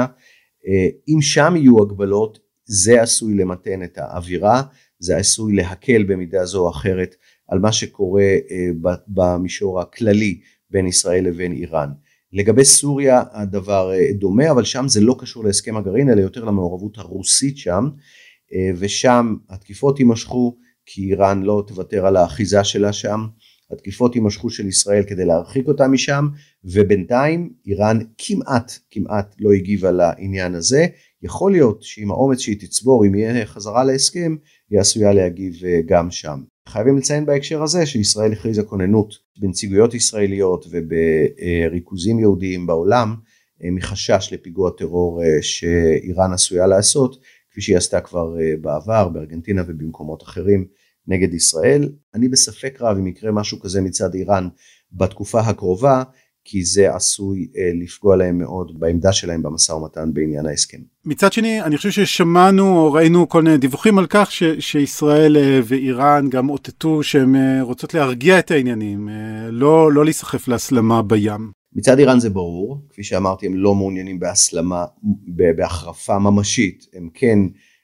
אה, 0.67 0.87
אם 1.07 1.21
שם 1.21 1.53
יהיו 1.55 1.81
הגבלות 1.81 2.39
זה 2.65 3.01
עשוי 3.01 3.33
למתן 3.33 3.83
את 3.83 3.97
האווירה, 3.97 4.61
זה 4.99 5.17
עשוי 5.17 5.55
להקל 5.55 6.03
במידה 6.03 6.45
זו 6.45 6.65
או 6.65 6.69
אחרת 6.69 7.15
על 7.47 7.59
מה 7.59 7.71
שקורה 7.71 8.23
אה, 8.23 8.95
במישור 9.07 9.81
הכללי 9.81 10.39
בין 10.71 10.87
ישראל 10.87 11.27
לבין 11.27 11.51
איראן. 11.51 11.89
לגבי 12.33 12.65
סוריה 12.65 13.23
הדבר 13.31 13.91
דומה 14.19 14.51
אבל 14.51 14.63
שם 14.63 14.87
זה 14.87 15.01
לא 15.01 15.15
קשור 15.19 15.43
להסכם 15.43 15.77
הגרעין 15.77 16.09
אלא 16.09 16.21
יותר 16.21 16.43
למעורבות 16.43 16.97
הרוסית 16.97 17.57
שם 17.57 17.89
ושם 18.77 19.35
התקיפות 19.49 19.99
יימשכו 19.99 20.57
כי 20.89 21.01
איראן 21.01 21.43
לא 21.43 21.63
תוותר 21.67 22.05
על 22.05 22.15
האחיזה 22.15 22.63
שלה 22.63 22.93
שם, 22.93 23.27
התקיפות 23.71 24.15
יימשכו 24.15 24.49
של 24.49 24.67
ישראל 24.67 25.03
כדי 25.03 25.25
להרחיק 25.25 25.67
אותה 25.67 25.87
משם, 25.87 26.27
ובינתיים 26.63 27.53
איראן 27.65 27.99
כמעט 28.17 28.71
כמעט 28.91 29.35
לא 29.39 29.51
הגיבה 29.51 29.91
לעניין 29.91 30.55
הזה, 30.55 30.87
יכול 31.23 31.51
להיות 31.51 31.83
שעם 31.83 32.11
האומץ 32.11 32.39
שהיא 32.39 32.59
תצבור, 32.59 33.05
אם 33.05 33.15
יהיה 33.15 33.45
חזרה 33.45 33.83
להסכם, 33.83 34.35
היא 34.69 34.79
עשויה 34.79 35.13
להגיב 35.13 35.53
אה, 35.65 35.79
גם 35.85 36.11
שם. 36.11 36.39
חייבים 36.67 36.97
לציין 36.97 37.25
בהקשר 37.25 37.63
הזה 37.63 37.85
שישראל 37.85 38.33
הכריזה 38.33 38.63
כוננות 38.63 39.13
בנציגויות 39.39 39.93
ישראליות 39.93 40.65
ובריכוזים 40.71 42.19
יהודיים 42.19 42.67
בעולם 42.67 43.15
אה, 43.63 43.71
מחשש 43.71 44.29
לפיגוע 44.33 44.71
טרור 44.77 45.23
אה, 45.23 45.41
שאיראן 45.41 46.33
עשויה 46.33 46.67
לעשות 46.67 47.21
כפי 47.51 47.61
שהיא 47.61 47.77
עשתה 47.77 48.01
כבר 48.01 48.35
בעבר 48.61 49.09
בארגנטינה 49.09 49.63
ובמקומות 49.67 50.23
אחרים 50.23 50.67
נגד 51.07 51.33
ישראל. 51.33 51.89
אני 52.15 52.29
בספק 52.29 52.77
רב 52.81 52.97
אם 52.97 53.07
יקרה 53.07 53.31
משהו 53.31 53.59
כזה 53.59 53.81
מצד 53.81 54.13
איראן 54.13 54.47
בתקופה 54.91 55.39
הקרובה, 55.39 56.03
כי 56.49 56.63
זה 56.63 56.95
עשוי 56.95 57.47
אה, 57.57 57.71
לפגוע 57.83 58.15
להם 58.15 58.37
מאוד 58.37 58.79
בעמדה 58.79 59.11
שלהם 59.13 59.43
במשא 59.43 59.71
ומתן 59.71 60.13
בעניין 60.13 60.45
ההסכם. 60.45 60.77
מצד 61.05 61.33
שני, 61.33 61.61
אני 61.61 61.77
חושב 61.77 61.91
ששמענו 61.91 62.77
או 62.77 62.93
ראינו 62.93 63.29
כל 63.29 63.41
מיני 63.41 63.57
דיווחים 63.57 63.99
על 63.99 64.05
כך 64.09 64.31
ש, 64.31 64.43
שישראל 64.59 65.37
אה, 65.37 65.59
ואיראן 65.63 66.29
גם 66.29 66.49
אותתו 66.49 67.03
שהן 67.03 67.35
אה, 67.35 67.61
רוצות 67.61 67.93
להרגיע 67.93 68.39
את 68.39 68.51
העניינים, 68.51 69.09
לא, 69.51 69.91
לא 69.91 70.05
להיסחף 70.05 70.47
להסלמה 70.47 71.01
בים. 71.01 71.51
מצד 71.73 71.99
איראן 71.99 72.19
זה 72.19 72.29
ברור, 72.29 72.81
כפי 72.89 73.03
שאמרתי, 73.03 73.45
הם 73.45 73.55
לא 73.55 73.75
מעוניינים 73.75 74.19
בהסלמה, 74.19 74.85
בהחרפה 75.55 76.19
ממשית, 76.19 76.85
הם 76.93 77.09
כן 77.13 77.39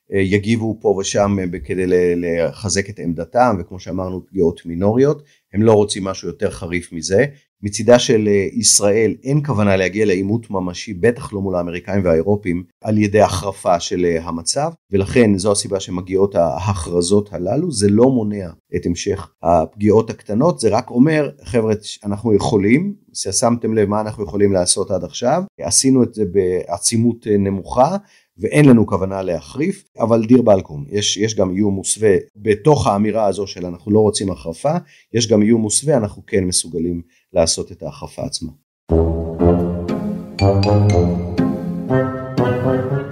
יגיבו 0.10 0.78
פה 0.82 0.96
ושם 1.00 1.38
אה, 1.40 1.60
כדי 1.60 1.86
לחזק 2.16 2.90
את 2.90 3.00
עמדתם 3.00 3.56
וכמו 3.60 3.80
שאמרנו 3.80 4.26
פגיעות 4.26 4.66
מינוריות. 4.66 5.24
הם 5.54 5.62
לא 5.62 5.74
רוצים 5.74 6.04
משהו 6.04 6.28
יותר 6.28 6.52
חריף 6.52 6.94
מזה. 6.94 7.26
מצידה 7.62 8.00
של 8.00 8.28
אה, 8.28 8.48
ישראל 8.54 9.16
אין 9.24 9.46
כוונה 9.46 9.76
להגיע 9.76 10.06
לעימות 10.06 10.52
ממשי 10.52 10.94
בטח 10.94 11.34
לא 11.34 11.42
מול 11.42 11.56
האמריקאים 11.56 12.06
והאירופים 12.06 12.64
על 12.82 12.98
ידי 12.98 13.22
החרפה 13.22 13.80
של 13.80 14.18
המצב. 14.22 14.72
ולכן 14.92 15.38
זו 15.38 15.52
הסיבה 15.52 15.80
שמגיעות 15.80 16.36
ההכרזות 16.36 17.34
הללו. 17.34 17.72
זה 17.72 17.90
לא 17.90 18.10
מונע 18.10 18.50
את 18.76 18.86
המשך 18.86 19.32
הפגיעות 19.44 20.10
הקטנות. 20.10 20.60
זה 20.60 20.70
רק 20.70 20.90
אומר 20.90 21.30
חבר'ה 21.44 21.74
אנחנו 22.04 22.34
יכולים 22.34 22.94
שמתם 23.14 23.74
לב 23.74 23.90
מה 23.90 24.02
אנחנו 24.02 24.24
יכולים 24.24 24.54
לעשות 24.54 24.92
עד 24.92 25.04
עכשיו. 25.04 25.44
עשינו 25.62 26.04
את 26.04 26.14
זה 26.14 26.24
בעצימות 26.26 27.28
נמוכה 27.40 27.98
ואין 28.38 28.66
לנו 28.66 28.88
כוונה 28.88 29.22
להחריף, 29.22 29.84
אבל 30.00 30.26
דיר 30.26 30.42
באלקום, 30.42 30.86
יש, 30.90 31.18
יש 31.18 31.36
גם 31.36 31.56
איום 31.56 31.74
מוסווה 31.74 32.16
בתוך 32.36 32.88
האמירה 32.88 33.26
הזו 33.26 33.48
של 33.48 33.66
אנחנו 33.66 33.92
לא 33.92 34.00
רוצים 34.00 34.32
החרפה, 34.32 34.74
יש 35.14 35.28
גם 35.28 35.42
איום 35.42 35.62
מוסווה, 35.62 35.98
אנחנו 35.98 36.26
כן 36.28 36.44
מסוגלים 36.44 37.02
לעשות 37.34 37.72
את 37.72 37.84
ההחרפה 37.84 38.22
עצמה. 38.24 38.52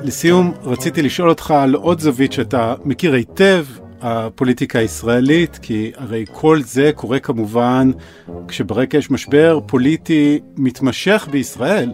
לסיום, 0.03 0.51
רציתי 0.63 1.01
לשאול 1.01 1.29
אותך 1.29 1.51
על 1.51 1.73
עוד 1.73 1.99
זווית 1.99 2.33
שאתה 2.33 2.75
מכיר 2.85 3.13
היטב, 3.13 3.65
הפוליטיקה 4.01 4.79
הישראלית, 4.79 5.59
כי 5.61 5.91
הרי 5.95 6.25
כל 6.31 6.61
זה 6.63 6.91
קורה 6.95 7.19
כמובן 7.19 7.91
כשברקע 8.47 8.97
יש 8.97 9.11
משבר 9.11 9.59
פוליטי 9.65 10.39
מתמשך 10.57 11.27
בישראל, 11.31 11.91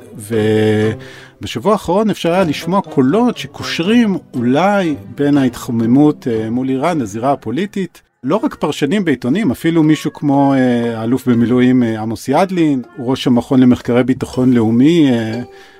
ובשבוע 1.40 1.72
האחרון 1.72 2.10
אפשר 2.10 2.32
היה 2.32 2.44
לשמוע 2.44 2.82
קולות 2.82 3.38
שקושרים 3.38 4.18
אולי 4.34 4.96
בין 5.16 5.38
ההתחממות 5.38 6.28
אה, 6.28 6.50
מול 6.50 6.70
איראן 6.70 7.00
לזירה 7.00 7.32
הפוליטית. 7.32 8.02
לא 8.24 8.36
רק 8.44 8.56
פרשנים 8.56 9.06
בעיתונים, 9.06 9.52
אפילו 9.52 9.84
מישהו 9.84 10.14
כמו 10.14 10.54
אה, 10.54 11.00
האלוף 11.00 11.28
במילואים 11.28 11.84
אה, 11.84 12.02
עמוס 12.02 12.28
ידלין, 12.28 12.82
ראש 13.00 13.28
המכון 13.28 13.60
למחקרי 13.60 14.04
ביטחון 14.04 14.54
לאומי 14.54 15.12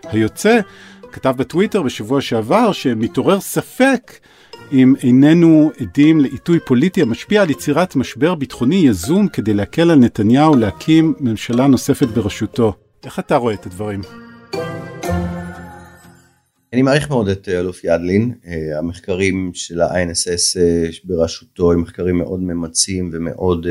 היוצא, 0.04 0.60
כתב 1.12 1.34
בטוויטר 1.38 1.82
בשבוע 1.82 2.22
שעבר 2.22 2.72
שמתעורר 2.72 3.40
ספק 3.40 4.12
אם 4.72 4.94
איננו 5.04 5.72
עדים 5.80 6.20
לעיתוי 6.20 6.60
פוליטי 6.60 7.02
המשפיע 7.02 7.42
על 7.42 7.50
יצירת 7.50 7.96
משבר 7.96 8.36
ביטחוני 8.36 8.76
יזום 8.76 9.28
כדי 9.28 9.54
להקל 9.54 9.92
על 9.92 10.00
נתניהו 10.00 10.56
להקים 10.56 11.14
ממשלה 11.20 11.68
נוספת 11.68 12.08
בראשותו. 12.08 12.74
איך 13.06 13.20
אתה 13.20 13.36
רואה 13.36 13.54
את 13.54 13.66
הדברים? 13.66 14.02
אני 16.74 16.82
מעריך 16.82 17.10
מאוד 17.10 17.28
את 17.28 17.50
אה, 17.50 17.60
אלוף 17.60 17.84
ידלין, 17.84 18.34
אה, 18.48 18.80
המחקרים 18.80 19.52
של 19.54 19.82
ה-INSS 19.82 20.60
אה, 20.60 20.90
בראשותו 21.04 21.72
הם 21.72 21.82
מחקרים 21.82 22.18
מאוד 22.18 22.40
ממצים 22.40 23.10
ומאוד 23.14 23.68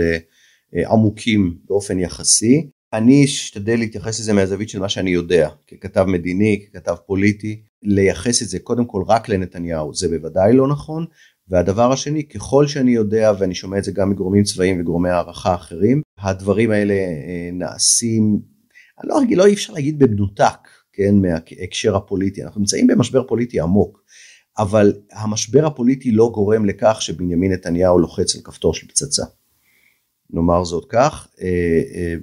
עמוקים 0.91 1.57
באופן 1.69 1.99
יחסי. 1.99 2.71
אני 2.93 3.25
אשתדל 3.25 3.79
להתייחס 3.79 4.21
לזה 4.21 4.33
מהזווית 4.33 4.69
של 4.69 4.79
מה 4.79 4.89
שאני 4.89 5.11
יודע, 5.11 5.49
ככתב 5.69 6.05
מדיני, 6.09 6.67
ככתב 6.67 6.95
פוליטי, 7.07 7.63
לייחס 7.83 8.43
את 8.43 8.49
זה 8.49 8.59
קודם 8.59 8.87
כל 8.87 9.03
רק 9.07 9.29
לנתניהו 9.29 9.95
זה 9.95 10.09
בוודאי 10.09 10.53
לא 10.53 10.69
נכון, 10.69 11.07
והדבר 11.49 11.93
השני 11.93 12.29
ככל 12.29 12.67
שאני 12.67 12.91
יודע 12.91 13.33
ואני 13.39 13.55
שומע 13.55 13.79
את 13.79 13.85
זה 13.85 13.93
גם 13.93 14.11
מגורמים 14.11 14.45
צבאיים 14.45 14.81
וגורמי 14.81 15.11
הערכה 15.11 15.55
אחרים, 15.55 16.03
הדברים 16.19 16.71
האלה 16.71 16.95
אה, 16.95 17.51
נעשים, 17.53 18.41
אני 19.03 19.09
לא, 19.09 19.21
לא 19.37 19.47
אי 19.47 19.55
אפשר 19.55 19.73
להגיד 19.73 19.99
במנותק, 19.99 20.69
כן, 20.93 21.15
מההקשר 21.15 21.97
הפוליטי, 21.97 22.45
אנחנו 22.45 22.61
נמצאים 22.61 22.87
במשבר 22.87 23.23
פוליטי 23.29 23.61
עמוק, 23.61 24.03
אבל 24.59 24.93
המשבר 25.13 25.67
הפוליטי 25.67 26.11
לא 26.11 26.31
גורם 26.35 26.65
לכך 26.65 27.03
שבנימין 27.03 27.53
נתניהו 27.53 27.99
לוחץ 27.99 28.37
על 28.37 28.43
כפתור 28.43 28.75
של 28.75 28.89
פצצה. 28.89 29.25
נאמר 30.31 30.65
זאת 30.65 30.85
כך, 30.89 31.29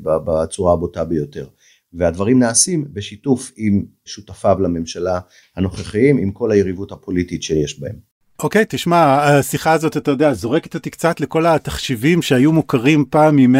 בצורה 0.03 0.73
הבוטה 0.73 1.05
ביותר. 1.05 1.47
והדברים 1.93 2.39
נעשים 2.39 2.85
בשיתוף 2.93 3.51
עם 3.57 3.83
שותפיו 4.05 4.57
לממשלה 4.61 5.19
הנוכחיים, 5.57 6.17
עם 6.17 6.31
כל 6.31 6.51
היריבות 6.51 6.91
הפוליטית 6.91 7.43
שיש 7.43 7.79
בהם. 7.79 8.13
אוקיי, 8.39 8.61
okay, 8.61 8.65
תשמע, 8.69 9.23
השיחה 9.23 9.71
הזאת, 9.71 9.97
אתה 9.97 10.11
יודע, 10.11 10.33
זורקת 10.33 10.75
אותי 10.75 10.89
קצת 10.89 11.19
לכל 11.19 11.45
התחשיבים 11.45 12.21
שהיו 12.21 12.51
מוכרים 12.51 13.05
פעם 13.09 13.35
מימי 13.35 13.59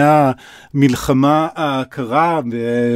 המלחמה 0.74 1.48
הקרה 1.56 2.42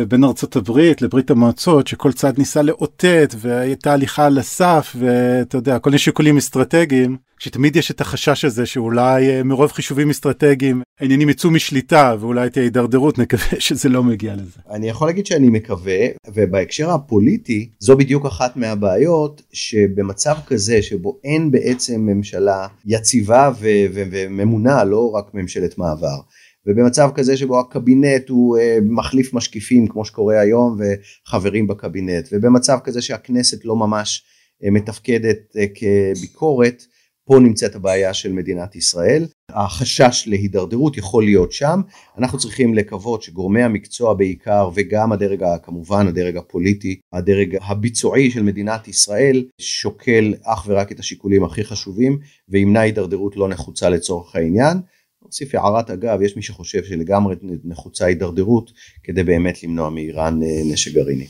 בין 0.07 0.23
ארצות 0.23 0.55
הברית 0.55 1.01
לברית 1.01 1.31
המועצות, 1.31 1.87
שכל 1.87 2.11
צד 2.11 2.37
ניסה 2.37 2.61
לאותת 2.61 3.35
והייתה 3.37 3.93
הליכה 3.93 4.25
על 4.25 4.37
הסף, 4.37 4.95
ואתה 4.99 5.57
יודע, 5.57 5.79
כל 5.79 5.89
מיני 5.89 5.99
שיקולים 5.99 6.37
אסטרטגיים. 6.37 7.17
שתמיד 7.39 7.75
יש 7.75 7.91
את 7.91 8.01
החשש 8.01 8.45
הזה 8.45 8.65
שאולי 8.65 9.29
אה, 9.29 9.43
מרוב 9.43 9.71
חישובים 9.71 10.09
אסטרטגיים 10.09 10.81
העניינים 10.99 11.29
יצאו 11.29 11.51
משליטה 11.51 12.15
ואולי 12.19 12.49
תהיה 12.49 12.63
הידרדרות 12.63 13.17
נקווה 13.21 13.59
שזה 13.59 13.89
לא 13.89 14.03
מגיע 14.03 14.35
לזה. 14.35 14.59
אני 14.69 14.89
יכול 14.89 15.07
להגיד 15.07 15.25
שאני 15.25 15.49
מקווה 15.49 16.07
ובהקשר 16.27 16.91
הפוליטי 16.91 17.69
זו 17.79 17.97
בדיוק 17.97 18.25
אחת 18.25 18.57
מהבעיות 18.57 19.41
שבמצב 19.53 20.35
כזה 20.47 20.81
שבו 20.81 21.19
אין 21.23 21.51
בעצם 21.51 22.01
ממשלה 22.01 22.67
יציבה 22.85 23.51
ו- 23.59 23.85
ו- 23.93 24.03
וממונה 24.11 24.83
לא 24.83 25.11
רק 25.11 25.33
ממשלת 25.33 25.77
מעבר. 25.77 26.17
ובמצב 26.65 27.09
כזה 27.15 27.37
שבו 27.37 27.59
הקבינט 27.59 28.29
הוא 28.29 28.57
uh, 28.57 28.61
מחליף 28.83 29.33
משקיפים 29.33 29.87
כמו 29.87 30.05
שקורה 30.05 30.39
היום 30.39 30.77
וחברים 30.79 31.67
בקבינט 31.67 32.27
ובמצב 32.31 32.77
כזה 32.83 33.01
שהכנסת 33.01 33.65
לא 33.65 33.75
ממש 33.75 34.23
uh, 34.63 34.71
מתפקדת 34.71 35.37
uh, 35.55 35.59
כביקורת 35.75 36.83
פה 37.27 37.39
נמצאת 37.39 37.75
הבעיה 37.75 38.13
של 38.13 38.33
מדינת 38.33 38.75
ישראל, 38.75 39.25
החשש 39.49 40.23
להידרדרות 40.27 40.97
יכול 40.97 41.23
להיות 41.23 41.51
שם, 41.51 41.81
אנחנו 42.17 42.37
צריכים 42.37 42.73
לקוות 42.73 43.21
שגורמי 43.21 43.63
המקצוע 43.63 44.13
בעיקר 44.13 44.69
וגם 44.75 45.11
הדרג 45.11 45.43
כמובן 45.63 46.07
הדרג 46.07 46.37
הפוליטי, 46.37 46.99
הדרג 47.13 47.57
הביצועי 47.61 48.31
של 48.31 48.43
מדינת 48.43 48.87
ישראל 48.87 49.45
שוקל 49.61 50.33
אך 50.43 50.65
ורק 50.67 50.91
את 50.91 50.99
השיקולים 50.99 51.43
הכי 51.43 51.63
חשובים 51.63 52.19
וימנע 52.49 52.79
הידרדרות 52.79 53.37
לא 53.37 53.47
נחוצה 53.47 53.89
לצורך 53.89 54.35
העניין. 54.35 54.77
נוסיף 55.25 55.55
הערת 55.55 55.89
אגב, 55.89 56.21
יש 56.21 56.35
מי 56.35 56.41
שחושב 56.41 56.83
שלגמרי 56.83 57.35
נחוצה 57.63 58.05
הידרדרות 58.05 58.71
כדי 59.03 59.23
באמת 59.23 59.63
למנוע 59.63 59.89
מאיראן 59.89 60.43
אה, 60.43 60.61
נשק 60.65 60.93
גרעיני. 60.93 61.27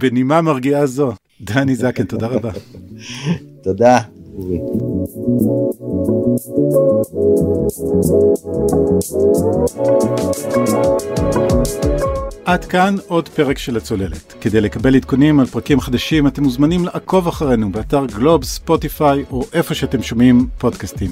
בנימה 0.00 0.40
מרגיעה 0.42 0.86
זו, 0.86 1.12
דני 1.40 1.76
זקן, 1.76 2.04
תודה 2.04 2.26
רבה. 2.26 2.50
תודה. 3.62 4.00
אורי. 4.34 4.89
עד 12.44 12.64
כאן 12.64 12.94
עוד 13.06 13.28
פרק 13.28 13.58
של 13.58 13.76
הצוללת. 13.76 14.34
כדי 14.40 14.60
לקבל 14.60 14.96
עדכונים 14.96 15.40
על 15.40 15.46
פרקים 15.46 15.80
חדשים 15.80 16.26
אתם 16.26 16.42
מוזמנים 16.42 16.84
לעקוב 16.84 17.28
אחרינו 17.28 17.72
באתר 17.72 18.06
גלובס, 18.06 18.54
ספוטיפיי 18.54 19.24
או 19.30 19.44
איפה 19.52 19.74
שאתם 19.74 20.02
שומעים 20.02 20.48
פודקאסטים. 20.58 21.10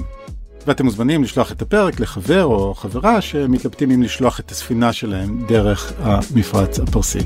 ואתם 0.67 0.85
מוזמנים 0.85 1.23
לשלוח 1.23 1.51
את 1.51 1.61
הפרק 1.61 1.99
לחבר 1.99 2.45
או 2.45 2.73
חברה 2.73 3.21
שמתלבטים 3.21 3.91
אם 3.91 4.03
לשלוח 4.03 4.39
את 4.39 4.51
הספינה 4.51 4.93
שלהם 4.93 5.45
דרך 5.47 5.93
המפרץ 5.99 6.79
הפרסי. 6.79 7.19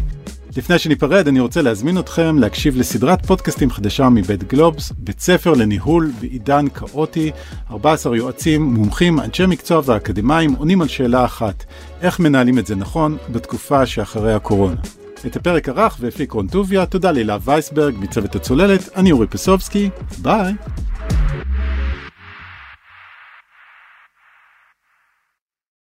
לפני 0.57 0.79
שניפרד 0.79 1.27
אני 1.27 1.39
רוצה 1.39 1.61
להזמין 1.61 1.99
אתכם 1.99 2.39
להקשיב 2.39 2.77
לסדרת 2.77 3.25
פודקאסטים 3.25 3.69
חדשה 3.69 4.09
מבית 4.09 4.43
גלובס, 4.43 4.91
בית 4.97 5.19
ספר 5.19 5.53
לניהול 5.53 6.11
בעידן 6.19 6.69
כאוטי, 6.69 7.31
14 7.71 8.17
יועצים, 8.17 8.61
מומחים, 8.61 9.19
אנשי 9.19 9.45
מקצוע 9.45 9.81
ואקדמאים 9.85 10.53
עונים 10.53 10.81
על 10.81 10.87
שאלה 10.87 11.25
אחת, 11.25 11.63
איך 12.01 12.19
מנהלים 12.19 12.59
את 12.59 12.65
זה 12.65 12.75
נכון 12.75 13.17
בתקופה 13.31 13.85
שאחרי 13.85 14.33
הקורונה. 14.33 14.81
את 15.25 15.35
הפרק 15.35 15.69
ערך 15.69 15.97
והפיק 15.99 16.31
רון 16.31 16.47
טוביה, 16.47 16.85
תודה 16.85 17.11
לילה 17.11 17.37
וייסברג 17.41 17.95
מצוות 17.99 18.35
הצוללת, 18.35 18.89
אני 18.95 19.11
אורי 19.11 19.27
פסובסקי, 19.27 19.89
ביי. 20.21 20.53